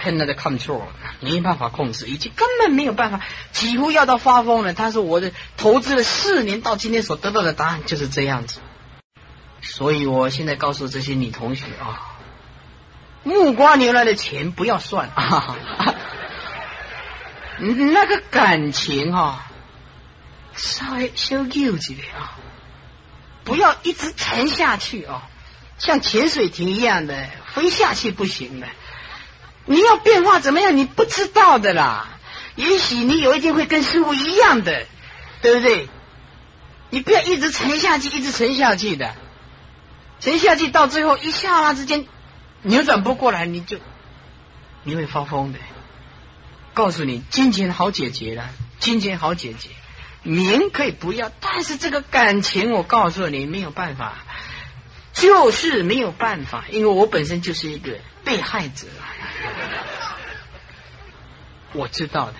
[0.00, 0.82] cannot control，
[1.20, 3.20] 没办法控制，已经根本没有办法，
[3.52, 4.72] 几乎要到发疯了。
[4.74, 8.60] 他说我的投资了四年，到今天所得到的答案就是这样子。
[9.60, 12.14] 所以我现在告诉这些女同学啊，
[13.24, 15.56] 木瓜牛奶的钱不要算啊，
[17.58, 19.50] 那个感情哈，
[20.58, 22.36] 稍微修旧几点啊，
[23.44, 25.22] 不要一直沉下去啊，
[25.78, 28.66] 像潜水艇一样的飞下去不行的。
[29.64, 30.76] 你要变化怎么样？
[30.76, 32.08] 你不知道的啦。
[32.56, 34.86] 也许你有一天会跟师傅一样的，
[35.42, 35.88] 对不对？
[36.90, 39.14] 你不要一直沉下去，一直沉下去的。
[40.20, 42.06] 沉下去到最后一刹那之间
[42.62, 43.78] 扭转不过来，你就
[44.82, 45.58] 你会发疯的。
[46.74, 48.48] 告诉你，金钱好解决了，
[48.80, 49.68] 金钱好解决，
[50.22, 54.18] 名可以不要，但是这个感情，我告诉你没有办法，
[55.12, 58.86] 就是没有办法，因为我本身就是一个被害者。
[61.72, 62.34] 我知道的，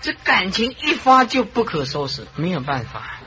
[0.00, 3.18] 这感情一发就不可收拾，没有办法。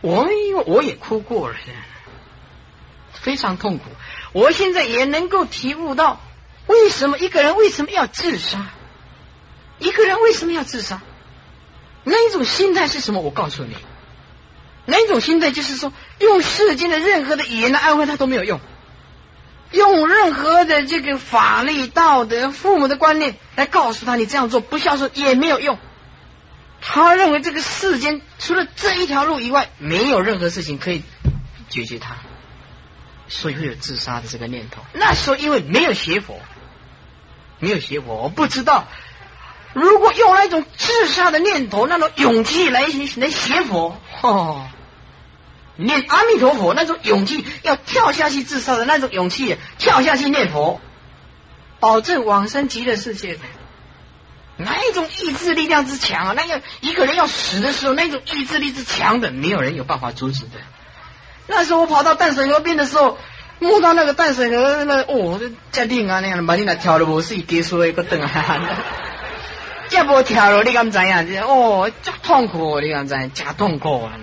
[0.00, 1.56] 我因为我也哭过了。
[3.12, 3.84] 非常痛苦，
[4.32, 6.20] 我现在也能够体悟到，
[6.66, 8.66] 为什么一个人为什么要自杀？
[9.78, 11.00] 一个人为什么要自杀？
[12.04, 13.20] 那一种心态是什么？
[13.20, 13.74] 我告诉你，
[14.86, 18.60] 那一种心态就是说，用世间的任何的语言来安慰他都没有用，
[19.72, 25.78] 用任何的这个法律、道德、父母的观念来告诉他你这样做不孝顺也没有用。
[26.80, 31.02] 他认为这个世间除了这一条路以外，没有任何事情可以
[31.68, 32.16] 解决他。
[33.26, 34.82] 所以会有自杀的这个念头。
[34.92, 36.38] 那时候因为没有学佛，
[37.58, 38.86] 没有学佛，我不知道。
[39.74, 42.82] 如果用那种自杀的念头、那种勇气来
[43.16, 44.66] 来学佛，哦，
[45.76, 50.80] 念阿弥陀佛那种勇气，要跳下去自杀的那种勇气，跳下去念佛，
[51.80, 53.40] 保证往生极乐世界的，
[54.56, 56.34] 哪一种意志力量之强啊？
[56.36, 60.60] 那个一个人要死的时候，那种意志力之强的，没有人有办法阻止的。
[61.48, 63.18] 那时候我跑到淡水河边的时候，
[63.58, 65.40] 摸到那个淡水河那哦，
[65.72, 68.30] 这定啊那样的，把你那跳了无是给说一个灯啊，
[69.94, 71.22] 这无跳了你敢知啊？
[71.22, 73.28] 这哦，真痛苦，你敢知？
[73.28, 74.18] 假痛苦啊！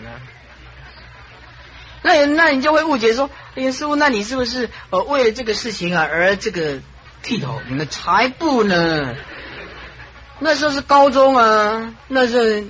[2.01, 6.79] 那那你就会误解说，哎师傅，那你是不是呃为了这个事情啊而这个
[7.23, 7.61] 剃头？
[7.69, 9.15] 你们才不呢！
[10.39, 12.67] 那时候是高中啊，那时候。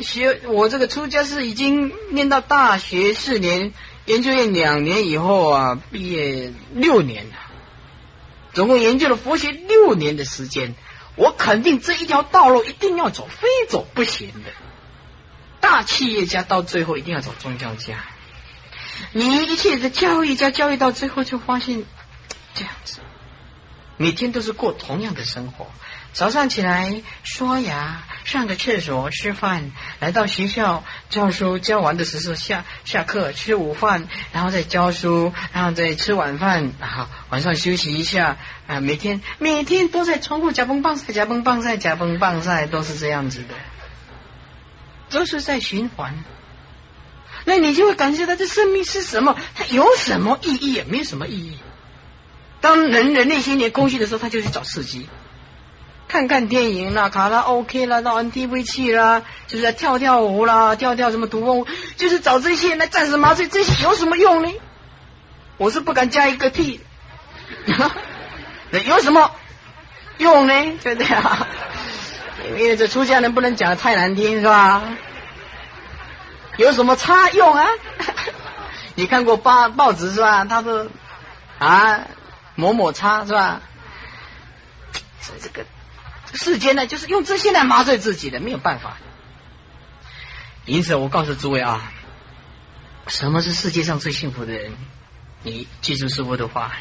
[0.00, 3.72] 学我这个出家是已经念到大学四年，
[4.04, 7.32] 研究院两年以后啊，毕业六年了，
[8.52, 10.76] 总共研究了佛学六年的时间。
[11.18, 14.50] 我肯定这一条道路一定要走，非走不行的。
[15.60, 18.04] 大企业家到最后一定要走宗教家，
[19.12, 21.84] 你一切的教育家教育到最后就发现
[22.54, 23.00] 这样子，
[23.96, 25.66] 每天都是过同样的生活。
[26.12, 43.54] 早上起来刷牙，上个厕所，吃饭，来到学校教书，教完的时候下下课吃午饭，然后再教书，然后再吃晚饭，然后晚上休息一下啊，每天每天都在重复夹崩棒赛，夹崩棒赛，夹崩棒赛，都是这样子的，
[45.10, 46.14] 都是在循环。
[47.44, 49.36] 那你就会感觉到这生命是什么？
[49.54, 50.82] 它有什么意义？
[50.88, 51.58] 没有什么意义。
[52.60, 55.08] 当人人内心连空虚的时候，他就去找刺激。
[56.08, 61.66] 看看电影啦，卡拉 OK 啦，到 NTV 去啦，就是跳跳舞啦，跳跳什么独舞，
[61.96, 64.50] 就是找这些来暂时麻醉，这些有什么用呢？
[65.58, 66.80] 我是不敢加一个 T，
[68.86, 69.30] 有什么
[70.16, 70.54] 用呢？
[70.82, 71.46] 对不对啊？
[72.56, 74.82] 因为这出家人不能讲的太难听，是吧？
[76.56, 77.66] 有什么差用啊？
[78.94, 80.44] 你看过报报纸是吧？
[80.46, 80.86] 他说
[81.58, 82.00] 啊，
[82.54, 83.60] 某某差是吧？
[85.42, 85.62] 这个。
[86.34, 88.96] 世间呢，就是用这些来麻醉自己的，没有办法。
[90.66, 91.92] 因此，我告诉诸位啊，
[93.06, 94.72] 什么是世界上最幸福的人？
[95.42, 96.72] 你记住师傅的话，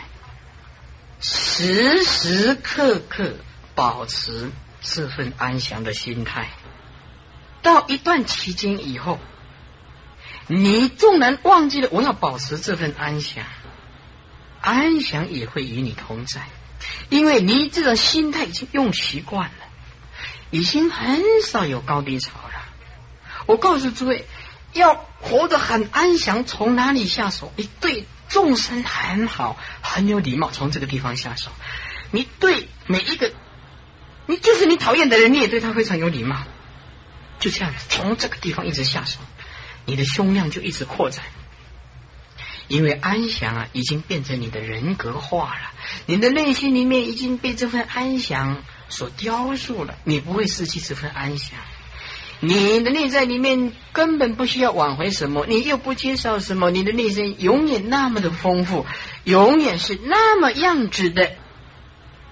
[1.22, 3.34] 时时刻刻
[3.76, 6.50] 保持这份安详的心态。
[7.62, 9.20] 到一段期间以后，
[10.48, 13.46] 你纵然忘记了我要保持这份安详，
[14.62, 16.42] 安详也会与你同在。
[17.10, 19.66] 因为你这个心态已经用习惯了，
[20.52, 22.66] 已经很少有高低潮了。
[23.46, 24.26] 我告诉诸位，
[24.74, 27.54] 要活得很安详，从哪里下手？
[27.56, 31.50] 你对众生很好，很有礼貌，从这个地方下手。
[32.12, 33.32] 你对每一个，
[34.26, 36.44] 你就是你讨厌的人，你也对他非常有礼貌。
[37.40, 39.20] 就这样，从这个地方一直下手，
[39.86, 41.24] 你的胸量就一直扩展。
[42.68, 45.72] 因为安详啊，已经变成你的人格化了，
[46.06, 51.60] 你的内心里面已经被这份安详所雕塑了，你不会失去这份安详。
[52.40, 58.86] 你的内在里面根本不需要挽回什么，你又不接受什么，你的内心永远那么的丰富，
[59.24, 61.32] 永远是那么样子的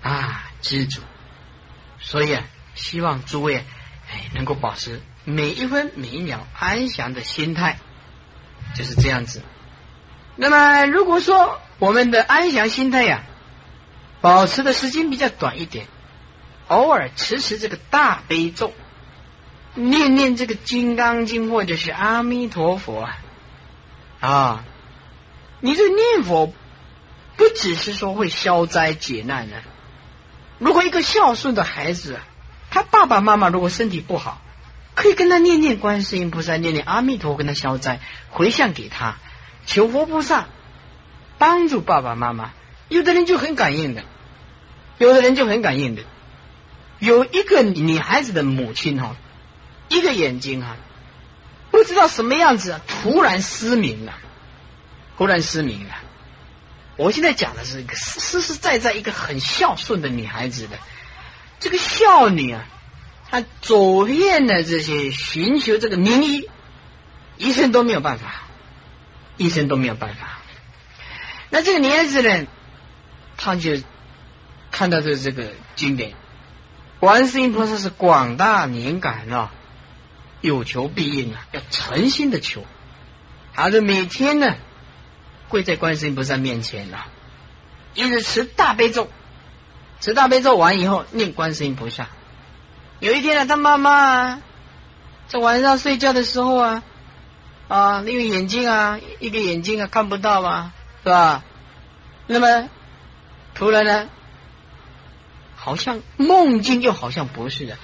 [0.01, 1.01] 啊，知足。
[1.99, 2.43] 所以啊，
[2.75, 3.65] 希望诸位
[4.36, 7.79] 能够保持每一分每一秒安详的心态，
[8.75, 9.41] 就是这样子。
[10.38, 13.23] 那么，如果说我们的安详心态呀，
[14.19, 15.88] 保持的时间比较短一点，
[16.67, 18.73] 偶尔持持这个大悲咒，
[19.75, 23.07] 念念这个《金刚经》或者是阿弥陀佛
[24.19, 24.65] 啊，
[25.61, 26.53] 你这念佛
[27.38, 29.55] 不只是说会消灾解难呢。
[30.57, 32.19] 如果一个孝顺的孩子，
[32.71, 34.41] 他爸爸妈妈如果身体不好，
[34.95, 39.15] 可以跟他念念观世音菩萨，念念阿弥陀佛，跟他消灾，回向给他。
[39.66, 40.47] 求佛菩萨
[41.38, 42.51] 帮助爸爸妈妈，
[42.88, 44.03] 有的人就很感应的，
[44.97, 46.03] 有的人就很感应的。
[46.99, 49.16] 有一个女孩子的母亲哈，
[49.89, 50.78] 一个眼睛啊，
[51.72, 54.13] 不知道什么样子，突然失明了，
[55.18, 55.93] 突然失明了。
[56.95, 60.78] 我现在讲的是一个实实在在一个很孝顺的女孩子的，
[61.59, 62.66] 这个孝女啊，
[63.30, 66.49] 她走遍了这些寻求这个名医，
[67.38, 68.44] 医生都没有办法。
[69.38, 70.39] 医生都没有办法。
[71.49, 72.47] 那这个女孩子呢，
[73.38, 73.71] 他就
[74.71, 76.13] 看到这这个经典，
[76.99, 79.51] 观世音菩萨是广大灵感啊，
[80.41, 82.65] 有求必应啊，要诚心的求。
[83.53, 84.55] 他就每天呢，
[85.49, 87.07] 跪在观世音菩萨面前啊，
[87.93, 89.09] 一直持大悲咒，
[90.01, 92.07] 持大悲咒完以后念观世音菩萨。
[92.99, 94.41] 有一天呢，他妈妈
[95.27, 96.83] 在晚上睡觉的时候啊。
[97.68, 100.72] 啊，因为眼睛啊，一个眼睛啊看不到嘛，
[101.03, 101.43] 是吧？
[102.28, 102.70] 那么
[103.55, 104.07] 突然呢，
[105.55, 107.78] 好像梦境又好像不是的，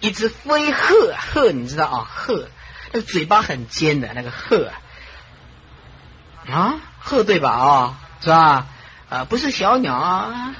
[0.00, 2.08] 一只飞鹤，鹤你知道啊？
[2.08, 2.48] 鹤
[2.92, 4.74] 那个嘴巴很尖的那个鹤啊
[6.48, 7.50] 啊，鹤对吧？
[7.50, 8.66] 啊，是吧？
[9.08, 10.54] 啊，不是小鸟啊，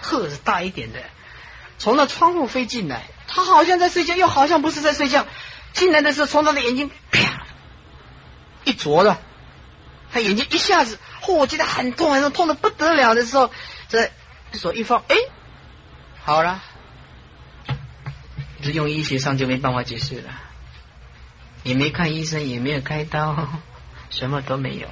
[0.00, 1.00] 鹤是大一点的，
[1.78, 5.26] 从那窗户飞进来，它好像在睡觉，又好像不是在睡觉。
[5.74, 7.44] 进来的时候，从他的眼睛啪
[8.64, 9.20] 一啄了，
[10.10, 13.50] 他眼睛一下子，嚯，我觉得很痛，很痛，痛的不得了的时候，
[13.88, 14.10] 这
[14.52, 15.16] 手一放，哎，
[16.24, 16.62] 好了，
[18.62, 20.30] 这用医学上就没办法解释了，
[21.64, 23.48] 也没看医生，也没有开刀，
[24.08, 24.88] 什么都没有。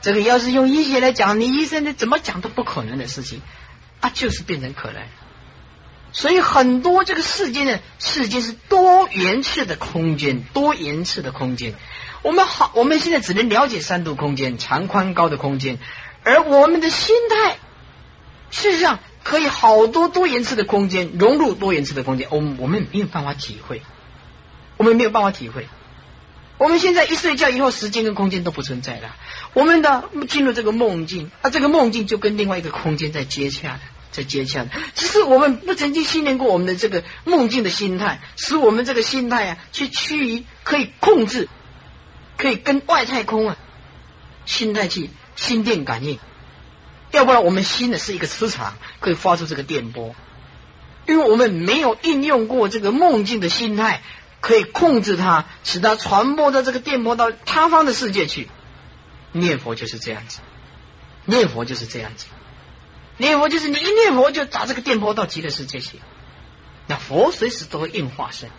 [0.00, 3.42] 这个要是用医学来讲，你医生你怎么讲都不可能的事情，
[4.00, 5.02] 啊，就是变成可能。
[6.12, 11.74] 所以很多这个世界呢，世界是多元次的空间，多元次的空间。
[12.22, 15.78] 我们好，我们现在只能了解三度空间，长宽高的空间，
[16.22, 17.56] 而我们的心态，
[18.50, 22.28] 事实上可以好多多元次的空间融入多元次的空间。
[22.30, 23.82] 我我们没有办法体会，
[24.76, 25.66] 我们没有办法体会。
[26.58, 29.16] 我们现在一睡觉以后，时间跟空间都不存在了。
[29.54, 33.80] 我们的进入这个梦境，啊，这个梦境就跟另外一个空间在接洽的。
[34.12, 41.48] 在接洽，只是我们不曾经训练过我们的这个梦境的心态，使我们这个心态啊，去趋于可以控制，
[42.36, 43.56] 可以跟外太空啊，
[44.44, 46.18] 心态去心电感应。
[47.10, 50.14] 要不然，我们心的是一个磁场，可以发出这个电波。
[51.06, 54.02] 因为我们没有应用过这个梦境的心态，
[54.40, 58.48] 可以控制它，使它传播到这个电波到他方的世界去。
[59.32, 60.40] 念佛就是这样子，
[61.24, 62.26] 念佛就是这样子。
[63.18, 65.98] 念佛就是你一念佛就打这个电波到极乐世界去，
[66.86, 68.50] 那佛随时都会应化身，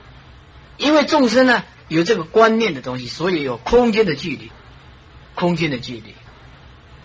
[0.78, 4.51] 因为众生呢有这个观念的东西，所以有空间的距离，
[5.36, 6.16] 空间的距离，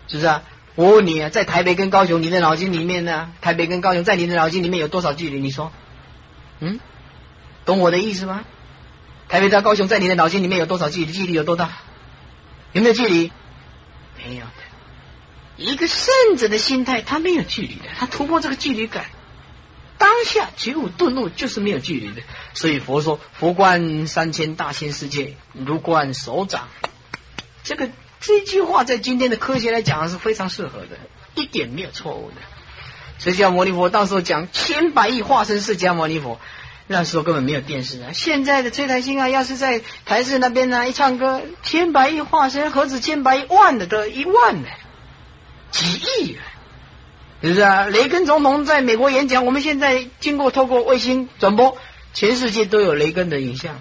[0.07, 0.43] 是不是啊？
[0.75, 3.33] 我问你啊，在台北跟高雄，你的脑筋里面呢？
[3.41, 5.41] 台北跟高雄在你的脑筋里面有多少距离？
[5.41, 5.73] 你说，
[6.61, 6.79] 嗯，
[7.65, 8.45] 懂我的意思吗？
[9.29, 11.13] 台北到高雄在你的脑筋里面有多少距离？
[11.13, 11.79] 距离有多大？
[12.73, 13.33] 有没有距离？
[14.19, 14.45] 没有。
[15.59, 19.07] 一个圣者的心态，他没有距离的，他突破这个距离感，
[19.99, 22.23] 当下觉悟顿悟就是没有距离的。
[22.55, 26.69] 所以佛说：“佛观三千大千世界，如观手掌。”
[27.65, 27.91] 这个
[28.21, 30.97] 这句话在今天的科学来讲是非常适合的，
[31.35, 32.37] 一点没有错误的。
[33.19, 36.39] 释迦牟尼佛到时候讲千百亿化身释迦牟尼佛，
[36.87, 38.13] 那时候根本没有电视啊。
[38.15, 44.69] 现在的崔台星啊，要是在台视那边呢，一唱歌，千百亿化身何止千百亿万的，都一万呢。
[45.71, 46.39] 几亿，
[47.43, 47.85] 是不是啊？
[47.87, 51.77] 雷根总统在美国演讲，我们现在经过透过卫星转播，
[52.15, 53.77] 全世界都有雷根的影像。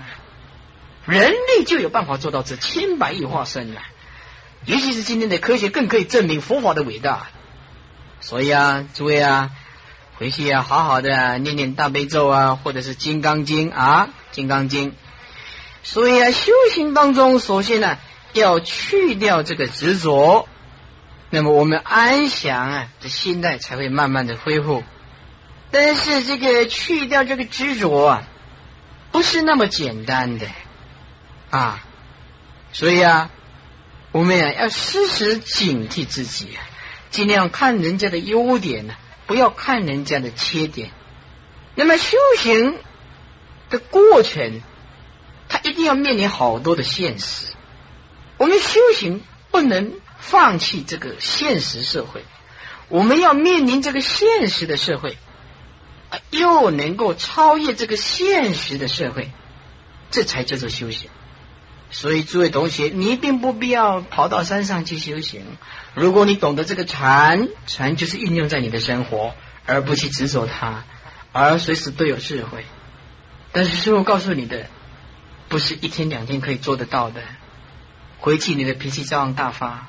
[1.05, 3.81] 人类就有办法做到这千百亿化身了。
[4.65, 7.27] 尤其是今天的科学更可以证明佛法的伟大。
[8.19, 9.51] 所以啊，诸位啊，
[10.17, 14.91] 回去要好好的念念大悲咒啊，或者是《金刚经》啊，《金刚经》。
[15.83, 17.97] 所以啊，修行当中，首先呢，
[18.33, 20.49] 要去掉这个执着，
[21.29, 24.83] 那么我们安详啊的心态才会慢慢的恢复。
[25.71, 28.23] 但是这个去掉这个执着啊，
[29.11, 30.47] 不是那么简单的
[31.49, 31.83] 啊，
[32.71, 33.29] 所以啊，
[34.11, 36.63] 我们啊要时时警惕自己啊，
[37.09, 40.91] 尽量看人家的优点呢，不要看人家的缺点。
[41.75, 42.77] 那么修行
[43.69, 44.61] 的过程。
[45.49, 47.53] 他一定要面临好多的现实，
[48.35, 49.93] 我们修行不能
[50.27, 52.23] 放弃这个现实社会，
[52.89, 55.17] 我们要面临这个现实的社会，
[56.29, 59.31] 又能够超越这个现实的社会，
[60.11, 61.09] 这才叫做修行。
[61.89, 65.43] 所以，诸位同学，你并不必要跑到山上去修行。
[65.93, 69.33] 如果你懂得这个禅，禅就是运用在你的生活，
[69.65, 70.83] 而不去执着它，
[71.31, 72.65] 而随时都有智慧。
[73.51, 74.67] 但是，师傅告诉你的。
[75.49, 77.21] 不是一天两天可以做得到的，
[78.19, 79.86] 回去你的脾气照样大发，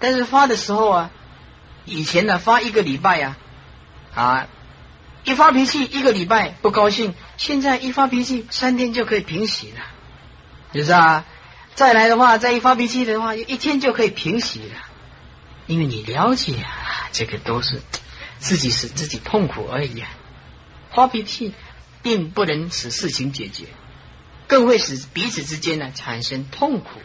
[0.00, 1.10] 但是发的时候啊，
[1.84, 3.36] 以前呢发一个礼拜呀，
[4.14, 4.48] 啊，
[5.24, 9.80] 一发脾气一个礼拜不高兴，现在一发脾气三天就可以平息了，
[10.72, 11.24] 就是啊，
[11.74, 14.76] 再来的话再一发脾气的话，一天就可以平息了，
[15.66, 17.80] 因为你了解啊，这个都是
[18.38, 20.08] 自己使自己痛苦而已啊，
[20.92, 21.54] 发脾气
[22.02, 23.66] 并不能使事情解决。
[24.46, 26.98] 更会使彼此之间呢产生痛苦，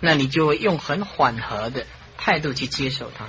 [0.00, 1.86] 那你就会用很缓和的
[2.18, 3.26] 态度去接受它，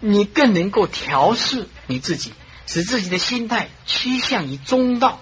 [0.00, 2.32] 你更能够调试你自己，
[2.66, 5.20] 使自己的心态趋向于中道。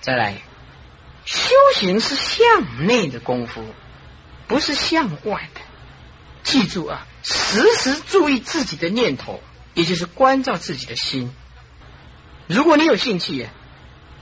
[0.00, 0.34] 再来，
[1.24, 3.64] 修行是向内的功夫，
[4.46, 5.60] 不是向外的。
[6.42, 9.42] 记住啊，时时注意自己的念头，
[9.74, 11.32] 也就是关照自己的心。
[12.46, 13.48] 如果你有兴趣。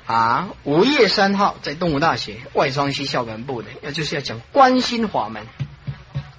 [0.05, 5.47] 啊，五月三号在东吴大学外双溪校本部的，要就是要讲关心法门，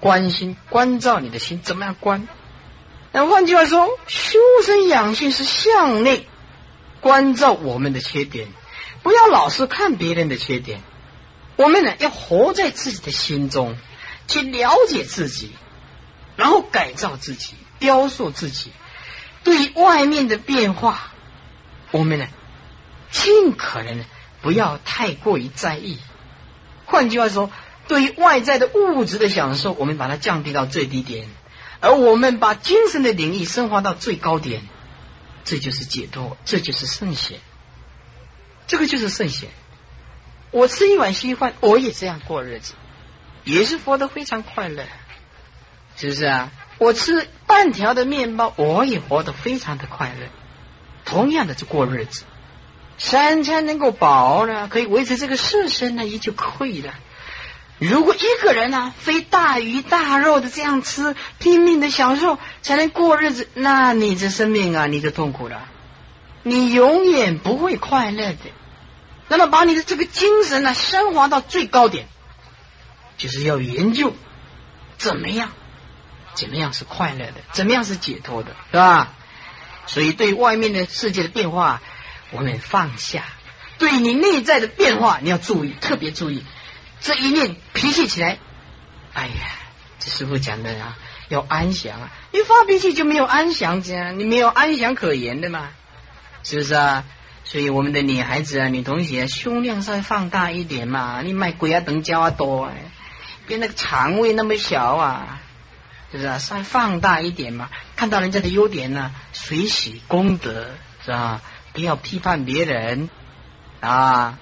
[0.04, 2.28] 关心关照你的心怎么样关？
[3.10, 6.28] 那换句话说，修身养性是向内
[7.00, 8.48] 关照我们的缺点，
[9.02, 10.82] 不要老是看别人的缺点。
[11.56, 13.78] 我们呢要活在自己的心中，
[14.28, 15.52] 去了解自己，
[16.36, 18.72] 然后改造自己，雕塑自己。
[19.42, 21.14] 对外面的变化，
[21.92, 22.26] 我们呢？
[23.10, 24.04] 尽可能
[24.42, 25.98] 不要太过于在意。
[26.84, 27.50] 换句话说，
[27.86, 31.28] 对于外在的物质的享受，我们把它降低到最低点，
[31.80, 34.62] 而我们把精神的领域升华到最高点，
[35.44, 37.38] 这就是解脱，这就是圣贤。
[38.66, 39.50] 这个就是圣贤。
[40.50, 42.74] 我吃一碗稀饭，我也这样过日子，
[43.44, 44.84] 也是活得非常快乐，
[45.96, 46.50] 是不是啊？
[46.78, 50.26] 我吃半条的面包，我也活得非常的快乐，
[51.04, 52.24] 同样的就过日子。
[52.96, 56.94] 三餐能够饱了，可以维持这个色身呢，也就可以了。
[57.88, 65.68] 如果一个人呢，非大鱼大肉的这样吃，拼命的享受才能过日子，那你这生命啊，你就痛苦了，
[66.42, 68.38] 你永远不会快乐的。
[69.28, 72.06] 那么，把你的这个精神呢，升华到最高点，
[73.16, 74.14] 就是要研究
[74.98, 75.50] 怎么样，
[76.34, 79.12] 怎么样是快乐的，怎么样是解脱的，是吧？
[79.86, 81.82] 所以，对外面的世界的变化。
[82.30, 83.24] 我们放下，
[83.78, 86.42] 对你内在的变化，你要注意，特别注意。
[87.04, 88.38] 这一念脾气起来，
[89.12, 89.32] 哎呀，
[89.98, 90.96] 这师傅讲的啊，
[91.28, 92.10] 要安详啊！
[92.32, 95.68] 一发脾气就没有安详，这样你没有安详可言的嘛，
[96.42, 97.04] 是不是啊？
[97.44, 102.72] 所以我们的女孩子啊，女同学胸量稍微放大一点嘛，你卖鬼啊等胶啊多，
[103.46, 105.42] 别那个肠胃那么小啊，
[106.10, 106.38] 是不是啊？
[106.38, 110.70] 稍微放大一点嘛，看到人家的优点呢，随喜功德，
[111.04, 111.42] 是吧？
[111.74, 113.10] 不要批判别人
[113.80, 114.38] 啊，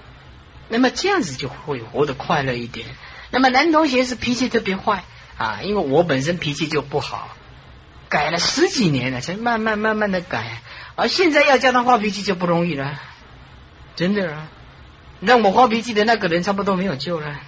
[0.73, 2.87] 那么这样子就会活得快乐一点。
[3.29, 5.03] 那么男同学是脾气特别坏
[5.37, 7.29] 啊，因为我本身脾气就不好，
[8.09, 10.63] 改了十几年了，才慢慢慢慢的改，
[10.95, 12.99] 而现在要叫他发脾气就不容易了，
[13.95, 14.47] 真的啊，
[15.19, 17.39] 让我发脾气的那个人差不多没有救了。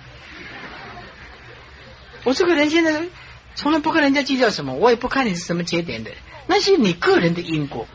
[2.24, 3.08] 我这个人现在
[3.56, 6.12] 从来不跟人家计较什么，我也不看你是什么节点的，
[6.46, 7.88] 那是你个人的因果，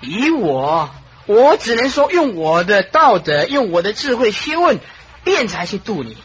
[0.00, 0.92] 以我。
[1.28, 4.80] 我只能说，用我的道德，用我的智慧学问，
[5.24, 6.16] 辩才去度你，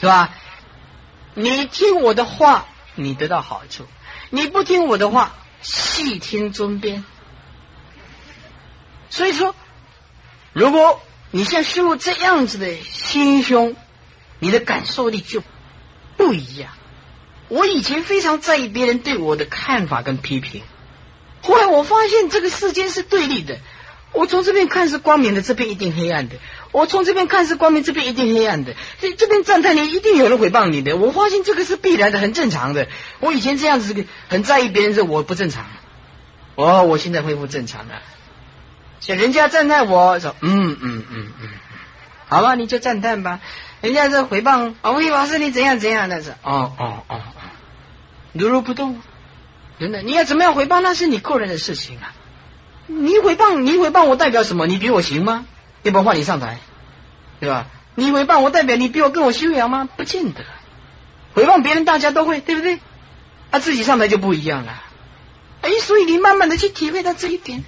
[0.00, 0.34] 是吧？
[1.34, 2.66] 你听我的话，
[2.96, 3.84] 你得到好处；
[4.30, 7.04] 你不听我的话，细听尊便。
[9.10, 9.54] 所以说，
[10.52, 11.00] 如果
[11.30, 13.76] 你像师傅这样子的心胸，
[14.40, 15.40] 你的感受力就
[16.16, 16.72] 不一样。
[17.46, 20.62] 我以前非常在意别人对我的看法跟批评，
[21.42, 23.60] 后来我发现这个世间是对立的。
[24.12, 26.36] 我从这边看是光明的，这边一定黑暗的；
[26.72, 28.74] 我从这边看是光明，这边一定黑暗的。
[28.98, 30.96] 所以这边赞叹你，一定有人诽谤你的。
[30.96, 32.88] 我发现这个是必然的，很正常的。
[33.20, 35.66] 我以前这样子很在意别人，这我不正常。
[36.54, 38.00] 哦，我现在恢复正常了。
[39.00, 41.48] 像人家赞叹我说，嗯嗯嗯嗯，
[42.26, 43.40] 好吧，你就赞叹吧。
[43.82, 47.20] 人家这回谤啊，魏老师你怎样怎样，那是哦哦哦，
[48.32, 48.98] 如如不动。
[49.78, 52.14] 真的，你要怎么样回谤，那是你个人的事情啊。
[52.86, 54.66] 你诽谤，你诽谤我代表什么？
[54.66, 55.46] 你比我行吗？
[55.82, 56.58] 要不换你上台，
[57.40, 57.66] 对吧？
[57.94, 59.88] 你诽谤我代表你比我更有修养吗？
[59.96, 60.44] 不见得。
[61.34, 62.80] 诽谤别人大家都会，对不对？
[63.50, 64.82] 他自己上台就不一样了。
[65.62, 67.64] 哎，所以你慢慢的去体会到这一点，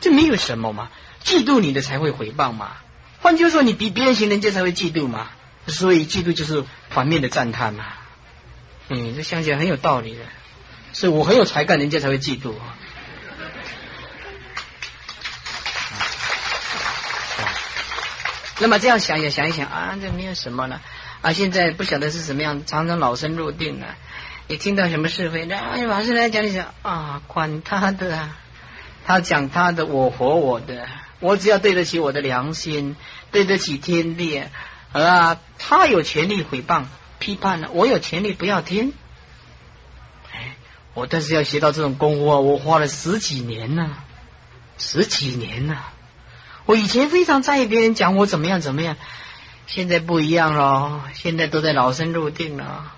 [0.00, 0.88] 这没有什么嘛。
[1.24, 2.72] 嫉妒你的才会诽谤嘛。
[3.20, 5.28] 换句话说，你比别人行，人家才会嫉妒嘛。
[5.66, 7.84] 所以嫉妒就是反面的赞叹嘛。
[8.88, 10.20] 嗯，这想起来很有道理的。
[10.92, 12.76] 所以我很有才干，人家才会嫉妒啊。
[18.58, 20.80] 那么这样想一想一想啊，这没有什么了
[21.20, 21.32] 啊。
[21.32, 23.94] 现在不晓得是什么样，常常老生入定了。
[24.48, 28.30] 你听到什么是非，那老师来讲一讲啊，管他的，
[29.04, 30.88] 他讲他的，我活我的，
[31.20, 32.96] 我只要对得起我的良心，
[33.30, 34.42] 对得起天地
[34.92, 35.38] 啊。
[35.58, 36.84] 他有权利诽谤
[37.18, 38.94] 批判了，我有权利不要听。
[40.94, 43.98] 我但是要学到这种功夫啊，我花了十几年呢，
[44.78, 45.76] 十几年呢。
[46.66, 48.96] 我以前非常在意别人讲我怎么样怎么样，
[49.68, 52.92] 现在不一样了，现在都在老生入定了。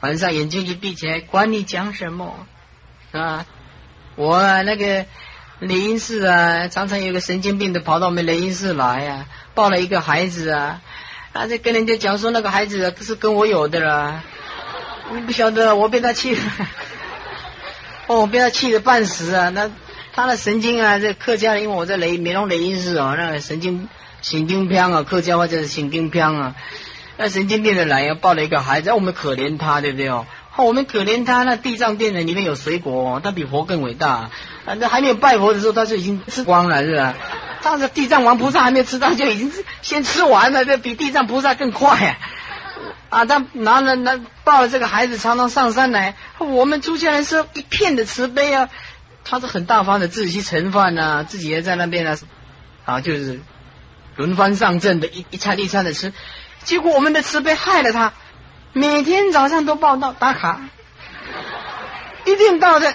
[0.00, 2.46] 晚上眼睛一闭起来，管你讲什么
[3.12, 3.46] 啊！
[4.16, 5.06] 我那个
[5.60, 10.82] 雷音寺啊，常常有个神经病的跑到我们雷音寺来呀，抱了一个孩子啊，
[11.32, 14.22] 他，在跟人家讲说那个孩子是跟我有的了，
[15.14, 16.36] 你不晓得我被他气，
[18.06, 19.48] 哦，被他气得半死啊！
[19.48, 19.70] 那。
[20.16, 23.88] 他的神经啊，这客家，因为我在雷美容雷音寺啊，那个神经
[24.22, 26.54] 神经病啊，客家话就是神经病啊。
[27.16, 30.26] 那神经病的来要抱了一个孩子，我们可怜他，对不对哦？
[30.56, 34.30] 我们可怜他，那地藏殿的里面有水果，他比佛更伟大。
[34.66, 37.14] 啊，那还没有拜佛的时候，他就已经吃光了，是吧？
[37.60, 39.52] 他的地藏王菩萨还没有吃到，就已经
[39.82, 42.18] 先吃完了，这比地藏菩萨更快。
[43.10, 46.14] 啊，他拿了那抱了这个孩子，常常上山来。
[46.38, 48.68] 我们出家人是一片的慈悲啊。
[49.24, 52.14] 他是很大方的，自己去盛饭呐，自己也在那边呢，
[52.84, 53.40] 啊，就是
[54.16, 56.12] 轮番上阵的，一一餐一餐的吃。
[56.62, 58.12] 结果我们的吃被害了他，
[58.74, 60.60] 每天早上都报道打卡，
[62.26, 62.94] 一定到的。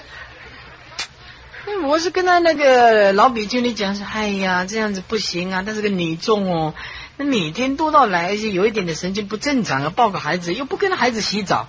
[1.84, 6.76] 我是跟他那个老比经理讲说：“哎呀，这样子不行啊，他是个女众哦，
[7.18, 11.68] 那每天都到来，而且有一点的神经不正常啊，抱个孩子又不跟孩子洗澡，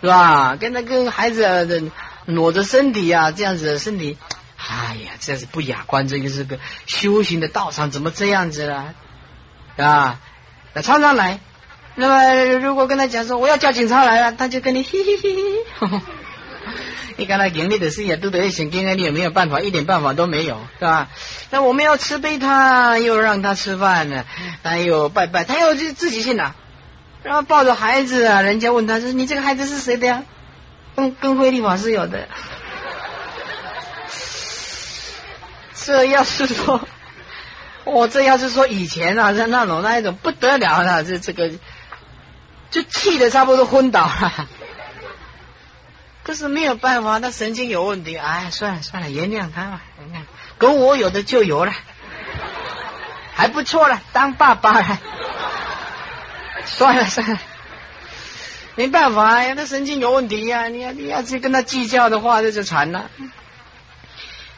[0.00, 0.54] 是吧？
[0.54, 1.82] 跟他跟孩子的。”
[2.28, 4.18] 裸着身体啊，这样子的身体，
[4.58, 6.06] 哎呀，这是不雅观。
[6.06, 8.94] 这个是个修行的道场，怎么这样子了？
[9.78, 10.20] 啊，
[10.74, 11.40] 那常常来。
[11.94, 16.00] 那么如果跟他讲说我要叫警察来了，他就跟你嘿嘿嘿嘿。
[17.16, 19.60] 你跟他盈利的事业都得神经啊，你有没有办法？
[19.60, 21.08] 一点办法都没有，是吧？
[21.50, 24.26] 那我们要慈悲他，又让他吃饭呢，
[24.62, 26.54] 他又拜拜，他又自自己去拿，
[27.22, 30.24] 然后抱着孩子啊，人家问他说：“你这个孩子是谁的呀？”
[30.98, 32.26] 跟跟慧律法师有的，
[35.72, 36.80] 这要是说，
[37.84, 41.52] 我这要是说以前啊，是那种那一种不得了的，这这个
[42.68, 44.48] 就气的差不多昏倒了。
[46.24, 48.16] 可是没有办法，他神经有问题。
[48.16, 50.24] 哎，算了算了，原谅他吧，原谅。
[50.58, 51.72] 跟我有的就有了，
[53.34, 54.98] 还不错了，当爸爸了。
[56.64, 57.38] 算 了算了。
[58.78, 60.68] 没办法呀，他神经有问题呀！
[60.68, 63.10] 你要你要去跟他计较的话，这就惨了。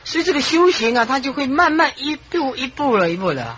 [0.04, 3.56] 所以这个修行啊，他就会慢慢一步一步了一步的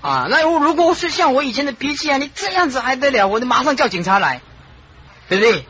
[0.00, 0.26] 啊。
[0.30, 3.28] 那我如果是像我以前的脾气啊，你这样子还得了？
[3.28, 4.40] 我就马上叫警察来，
[5.28, 5.66] 对不对？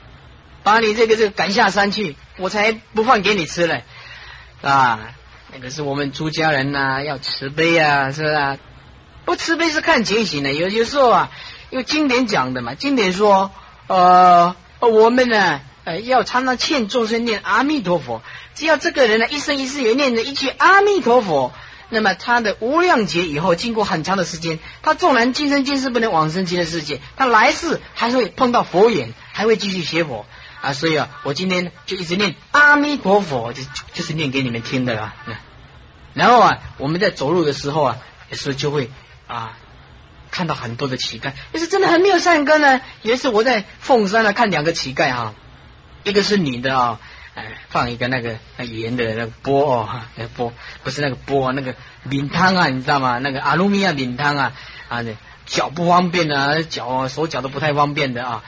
[0.63, 3.83] 把你这个这个赶下山去，我才不放给你吃嘞
[4.63, 5.01] 啊！
[5.53, 8.59] 那个是我们出家人呐，要慈悲啊，是不是？
[9.25, 10.53] 不慈悲是看情形的。
[10.53, 11.31] 有些时候啊，
[11.71, 13.51] 有经典讲的嘛，经典说。
[13.93, 18.23] 呃，我们呢，呃，要常常劝众生念阿弥陀佛。
[18.55, 21.53] 只要这个人呢，一生一世也念着一句阿弥陀佛，
[21.91, 30.25] 那么他的无量劫以后，经过很长的时间，他纵然今生今世不能往生极乐世界，他来世还会碰到佛缘，还会继续学佛
[30.63, 30.73] 啊。
[30.73, 33.63] 所以啊，我今天就一直念阿弥陀佛，就
[33.93, 35.13] 就是念给你们听的啦。
[36.15, 37.99] 然后啊，我们在走路的时候啊，
[38.31, 38.91] 有时候就会
[39.27, 39.59] 啊。
[40.33, 42.81] 看到很多的乞丐，就是真的很没有善根呢。
[43.03, 45.35] 有一次我在凤山呢看两个乞丐哈，
[46.03, 46.99] 一个是女的啊，
[47.35, 50.53] 哎，放一个那个圆的那个钵哦，那钵
[50.83, 51.77] 不是那个钵，那个
[52.09, 53.19] 饼汤啊，你知道吗？
[53.19, 54.53] 那个阿鲁米亚饼汤啊，
[54.89, 55.05] 啊，
[55.45, 58.43] 脚不方便的，脚手脚都不太方便的啊。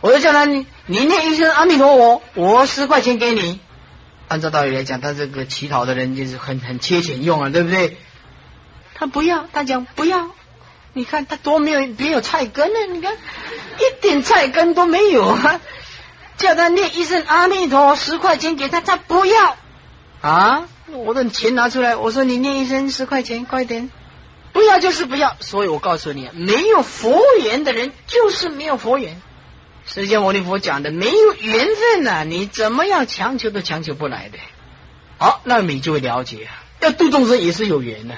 [0.00, 3.60] 我就叫他你你念一声阿弥陀佛，我十块钱给你。
[4.28, 7.96] 按照道理来讲，他这个乞讨的人就是很很缺钱用啊，对不对？
[8.94, 10.30] 他不要，他讲不要。
[10.96, 12.78] 你看他多没有没有菜根呢？
[12.90, 15.60] 你看一点菜根都没有啊！
[16.38, 19.56] 叫他念一声阿弥陀，十块钱给他，他不要
[20.22, 20.66] 啊！
[20.86, 23.90] 我的钱拿出来，我说你念一声十块钱，快点，
[24.54, 25.36] 不要就是不要。
[25.40, 29.20] 所以我告诉你，没有佛缘的人就是没有佛缘。
[29.84, 34.38] 释迦牟尼佛讲的，没有缘分呐，你怎么样强求都强求不来的。
[35.18, 36.48] 好，那你就会了解，
[36.80, 38.14] 要度众生也是有缘的，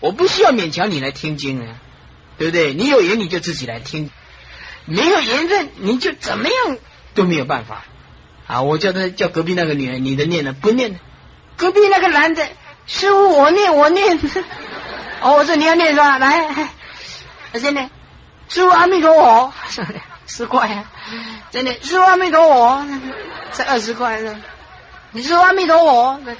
[0.00, 1.76] 我不需要勉强你来听经啊。
[2.38, 2.72] 对不对？
[2.72, 4.10] 你有缘你就自己来听，
[4.86, 6.78] 没有缘分你就怎么样
[7.14, 7.84] 都没有办法
[8.46, 8.62] 啊！
[8.62, 10.98] 我叫他叫隔壁那个女人，你的念呢不念
[11.56, 12.46] 隔壁那个男的，
[12.86, 14.18] 师傅我念我念。
[15.20, 16.16] 哦，我说你要念是吧？
[16.18, 16.70] 来，
[17.60, 17.90] 真的，
[18.48, 19.52] 师傅阿弥陀佛，
[20.26, 20.84] 十块，
[21.50, 22.86] 真的，师傅阿弥陀佛，
[23.50, 24.40] 再二十块呢。
[25.10, 26.36] 你说阿弥陀佛，再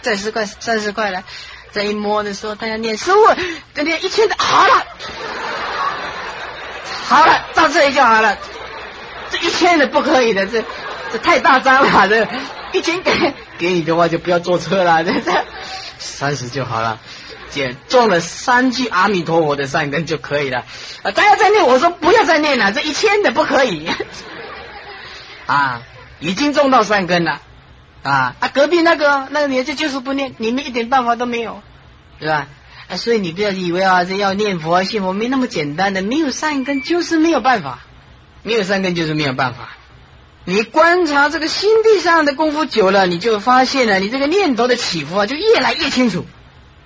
[0.00, 1.24] 再十块，三十块了。
[1.72, 3.34] 再一摸的时候，他要念师傅，
[3.74, 4.84] 再念一千的，好了。
[7.06, 8.36] 好了，到这里就好了。
[9.30, 10.62] 这一千的不可以的，这
[11.12, 12.08] 这太大张了。
[12.08, 12.26] 这
[12.72, 13.12] 一千给
[13.58, 15.02] 给你的话，就不要坐车了。
[15.04, 15.44] 这这
[15.98, 16.98] 三十就好了，
[17.50, 20.64] 姐中了三句阿弥陀佛的善根就可以了。
[21.02, 23.88] 啊，他要再念，我说不要再念了，这一千的不可以。
[25.46, 25.82] 啊，
[26.20, 27.40] 已经中到善根了。
[28.02, 31.62] 啊啊，隔壁那个那个女的就是不念，你们一点办法都没有，
[32.18, 32.46] 对吧？
[32.88, 37.80] 啊，所以你不要以为啊，这要念佛信佛没那么简单的，没有善根就是没有办法，
[38.42, 39.68] 没有善根就是没有办法。
[40.46, 46.24] 你观察这个心地上的功夫久了，你就发现了，你这个念头的起伏啊，就越来越清楚。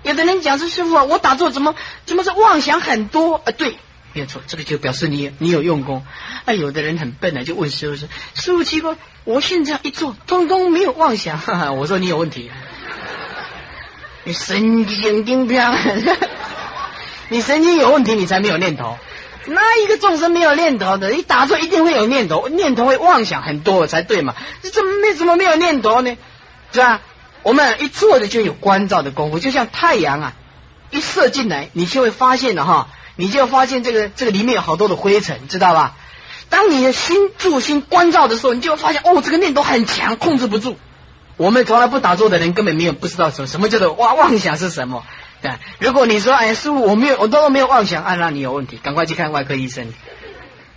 [0.02, 3.52] 有的人讲说师傅啊，我打坐怎么怎么是妄想很多啊？
[3.56, 3.78] 对，
[4.14, 6.06] 没有错，这个就表示你你有用功。
[6.46, 12.50] 那，有的人很笨啊，就问师傅说：“师傅奇怪，我现在一坐，通通没有妄想。”哈哈，我说你有问题。
[14.24, 15.60] 你神经病，
[17.28, 18.96] 你神经有问题，你才没有念头。
[19.46, 24.34] 那一个众生没有念头的，你打坐一定会有念头，念头会妄想很多才对嘛？
[24.62, 26.16] 你怎么没怎么没有念头呢？
[26.72, 27.02] 是吧？
[27.42, 30.32] 我们一坐的就有关照的功夫，就像太阳啊，
[30.90, 35.96] 一射进来，你就会发现了哈，你就发现这个这个里面有好多的灰尘，知道吧？
[36.50, 40.76] 当你的心住心关照的时候，你就会发现哦，这个念头很强，控制不住。
[41.36, 45.04] 我们从来不打坐的人根本没有不知道什么什么叫做妄妄想是什么。
[45.42, 49.92] 对，如果你说哎师傅我没有我都没有妄想，啊那你有问题，赶快去看外科医生，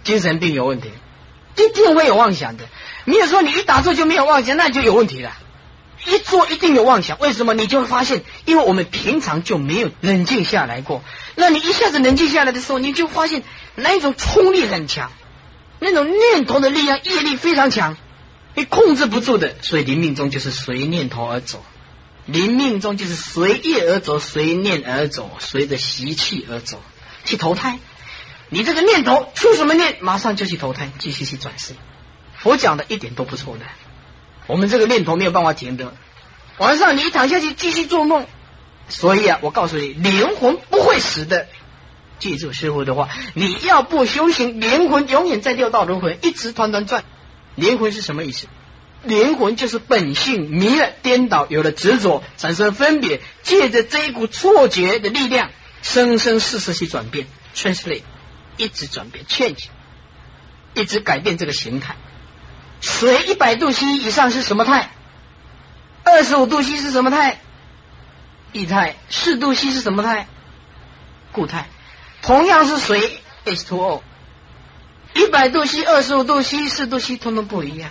[0.03, 0.89] 精神病有问题，
[1.57, 2.63] 一定会有妄想的。
[3.05, 5.31] 你也说你一打坐就没有妄想，那就有问题了。
[6.05, 7.53] 一做一定有妄想，为什么？
[7.53, 11.03] 你就会发现，因为我们平常就没有冷静下来过。
[11.35, 13.43] 那你一下子冷静下来的时候，你就发现
[13.75, 15.11] 那一种冲力很强，
[15.79, 17.97] 那种念头的力量业力非常强。
[18.55, 21.63] 你控制不住的，所以临命中就是随念头而走，
[22.25, 26.81] 临命中就是随业而走，随念而走，随着习气而走，
[27.23, 27.77] 去投胎。
[28.49, 31.73] 你这个念头出什么念，马上就去投胎，继续去转世。
[32.37, 33.65] 佛讲的一点都不错的，
[34.47, 35.93] 我们这个念头没有办法停的。
[36.57, 38.25] 晚上你一躺下去继续做梦，
[38.89, 41.47] 所以啊，我告诉你，灵魂不会死的。
[42.17, 47.03] 记住师傅的话，你要不修行，灵魂永远在六道轮回，一直团团转。
[47.53, 48.47] 灵魂是什么意思？
[49.03, 55.51] 灵魂就是本性迷了、颠倒，有了执着，产生分别，借着这一股错觉的力量，
[55.83, 58.01] 生生世世去转变，translate，
[58.57, 59.65] 一直转变，change，
[60.73, 61.95] 一直改变这个形态。
[62.81, 64.89] 水一百度 C 以上是什么态？
[66.03, 67.39] 二十五度 C 是什么态？
[68.53, 68.95] 液态。
[69.09, 70.27] 四度 C 是什么态？
[71.31, 71.67] 固态。
[72.21, 74.01] 同样是水，H2O。
[75.13, 77.89] 一百度 C、二十五度 C、四度 C，通通不一样。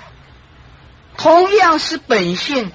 [1.16, 2.70] 同样是本性，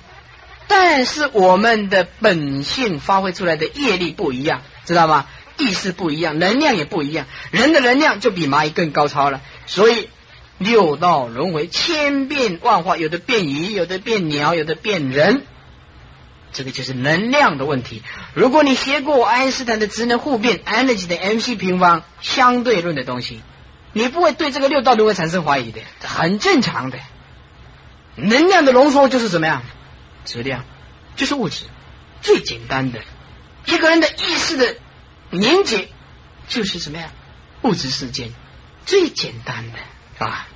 [0.67, 5.27] 但是我们的本性发挥出来的业力不一样，知道吗？
[5.57, 7.27] 意识不一样，能量也不一样。
[7.51, 9.41] 人的能量就比蚂蚁更高超了。
[9.67, 10.09] 所以
[10.63, 15.43] 六道轮回，千变万化，有的变鱼，有的变鸟，有的变人。
[16.53, 18.03] 这个就是能量的问题。
[18.33, 23.41] 如果你学过爱因斯坦的质能互变 （energy 的 mc 平方）相对论的东西。
[23.93, 26.99] 你不会对这个六道轮回产生怀疑的，这很正常的。
[28.15, 29.63] 能量的浓缩就是什么样？
[30.23, 30.63] 质量
[31.15, 31.65] 就是物质，
[32.21, 32.99] 最简单的。
[33.65, 34.75] 一个人的意识的
[35.29, 35.89] 凝结
[36.47, 37.11] 就是什么呀？
[37.63, 38.31] 物质世界
[38.85, 39.79] 最简单的
[40.25, 40.47] 啊。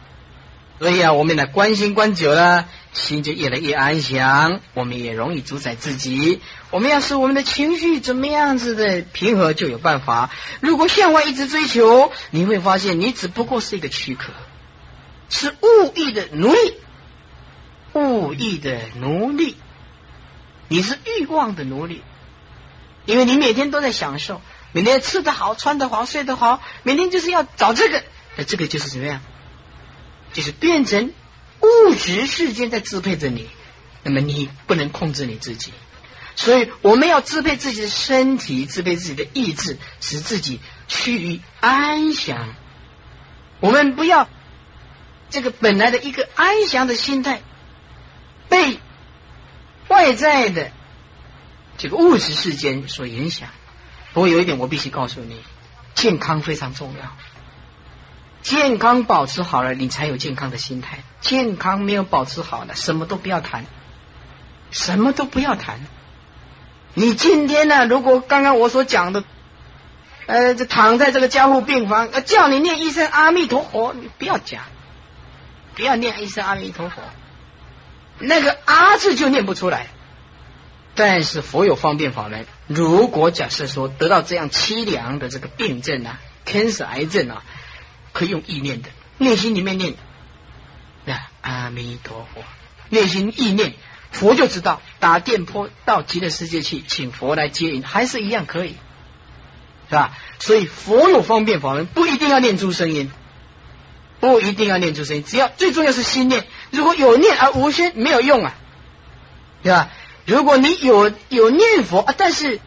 [0.77, 6.41] 所以啊，我们呢关心关久了，心就越来越安详，我们也容易主宰自己。
[6.69, 10.31] 我们要使我们的情绪怎么样子的平和，就有办法。
[10.59, 14.33] 如果向外一直追求，你会发现你只不过是一个躯壳，
[15.29, 16.73] 是物意的奴隶，
[17.93, 19.55] 物意的奴隶，
[20.67, 22.03] 你是欲望的奴隶，
[23.05, 24.41] 因为你每天都在享受，
[24.73, 28.03] 每天吃得好，穿得好，睡得好，每天就是要找这个，
[28.35, 29.21] 那这个就是怎么样？
[30.35, 31.13] 就是变成
[31.61, 33.47] 物质世界在支配着你，
[34.03, 35.71] 那么你不能控制你自己，
[36.35, 40.59] 所以我们要支配自己的身体，支配自己的意志，使自己
[40.89, 42.53] 趋于安详。
[43.61, 44.27] 我们不要
[45.29, 47.41] 这个本来的一个安详的心态
[48.49, 48.77] 被
[49.87, 50.69] 外在的
[51.77, 53.47] 这个物质世间所影响。
[54.13, 55.41] 不过有一点我必须告诉你，
[55.93, 57.15] 健康非常重要。
[58.45, 60.99] 健康保持好了，你才有健康的心态。
[61.19, 63.65] 健康没有保持好的，什么都不要谈，
[64.69, 65.79] 什么都不要谈。
[66.93, 67.87] 你今天呢？
[67.87, 69.23] 如果刚刚我所讲的，
[70.27, 74.61] 呃，这躺在这个加护病房，叫你念一声阿弥陀佛，你不要讲，
[75.73, 77.01] 不要念一声阿弥陀佛，
[78.19, 79.87] 那个阿字就念不出来。
[80.93, 87.43] 但是佛有方便法门，如果假设说得到这样凄凉的这个病症啊，cancer 癌症啊。
[88.15, 88.87] 可以用意念的，
[89.17, 89.93] 内心里面念，
[91.03, 92.41] 那阿弥陀佛，
[92.87, 93.73] 内心意念，
[94.09, 98.77] 佛就知道打电波到极乐世界去，请佛来接引，还是一样可以，
[99.89, 100.17] 是吧？
[100.39, 103.11] 所以佛有方便法门，不一定要念出声音，
[104.21, 106.47] 不一定要念出声音，只要最重要是心念。
[106.71, 108.55] 如果有念而无心，没有用啊，
[109.61, 109.89] 对吧？
[110.25, 112.61] 如果你有有念佛啊，但是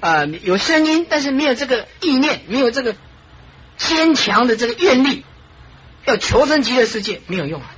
[0.00, 2.94] 啊有声音，但是没有这个意念，没有这个。
[3.76, 5.24] 坚强的这个愿力，
[6.06, 7.70] 要求生极乐世界没有用啊！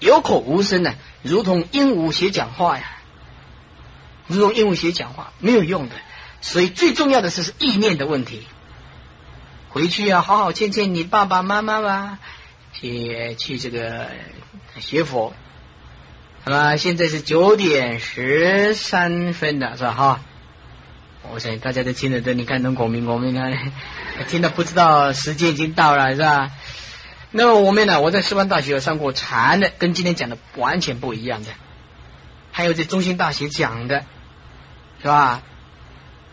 [0.00, 2.84] 有口无声呢，如同鹦鹉学讲话呀，
[4.26, 5.94] 如同鹦鹉学讲话没有用的。
[6.40, 8.42] 所以最重要的是是意念的问题。
[9.70, 12.18] 回去要好好见见你爸爸妈妈吧，
[12.72, 14.10] 去去这个
[14.78, 15.32] 学佛。
[16.44, 19.92] 好吧，现在是九点十三分了，是吧？
[19.92, 20.20] 哈。
[21.32, 23.72] 我想大家都听得都，你看能国民，我们看
[24.28, 26.50] 听得不知道时间已经到了，是吧？
[27.30, 28.00] 那么我们呢？
[28.00, 31.50] 我在师范大学上过禅的，跟今天讲的完全不一样的。
[32.52, 34.04] 还有在中心大学讲的，
[35.02, 35.42] 是吧？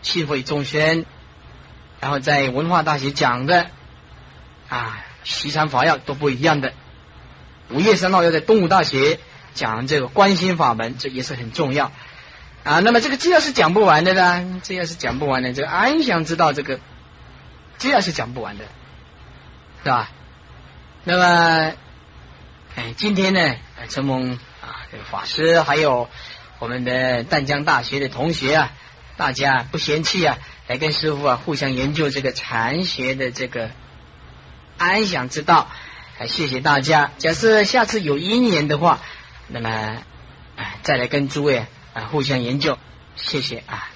[0.02, 1.04] 气会众生，
[2.00, 3.66] 然后在文化大学讲的，
[4.68, 6.72] 啊，西禅法要都不一样的。
[7.70, 9.18] 五月三号要在东吴大学
[9.54, 11.90] 讲这个观心法门，这也是很重要。
[12.64, 16.78] 啊，那么这个这要是讲不完的呢，这要是讲不完的，这个安详知道这个，
[17.78, 18.64] 这要是讲不完的，
[19.82, 20.10] 是吧？
[21.02, 21.72] 那么，
[22.76, 23.56] 哎，今天呢，
[23.88, 26.08] 承蒙啊，这个法师还有
[26.60, 28.70] 我们的淡江大学的同学啊，
[29.16, 30.38] 大家不嫌弃啊，
[30.68, 33.70] 来跟师傅啊互相研究这个禅学的这个
[34.78, 35.68] 安详之道，
[36.20, 37.10] 啊，谢谢大家。
[37.18, 39.00] 假设下次有一年的话，
[39.48, 39.96] 那么，
[40.82, 41.66] 再来跟诸位。
[41.92, 42.76] 啊互相研究
[43.16, 43.88] 谢谢啊。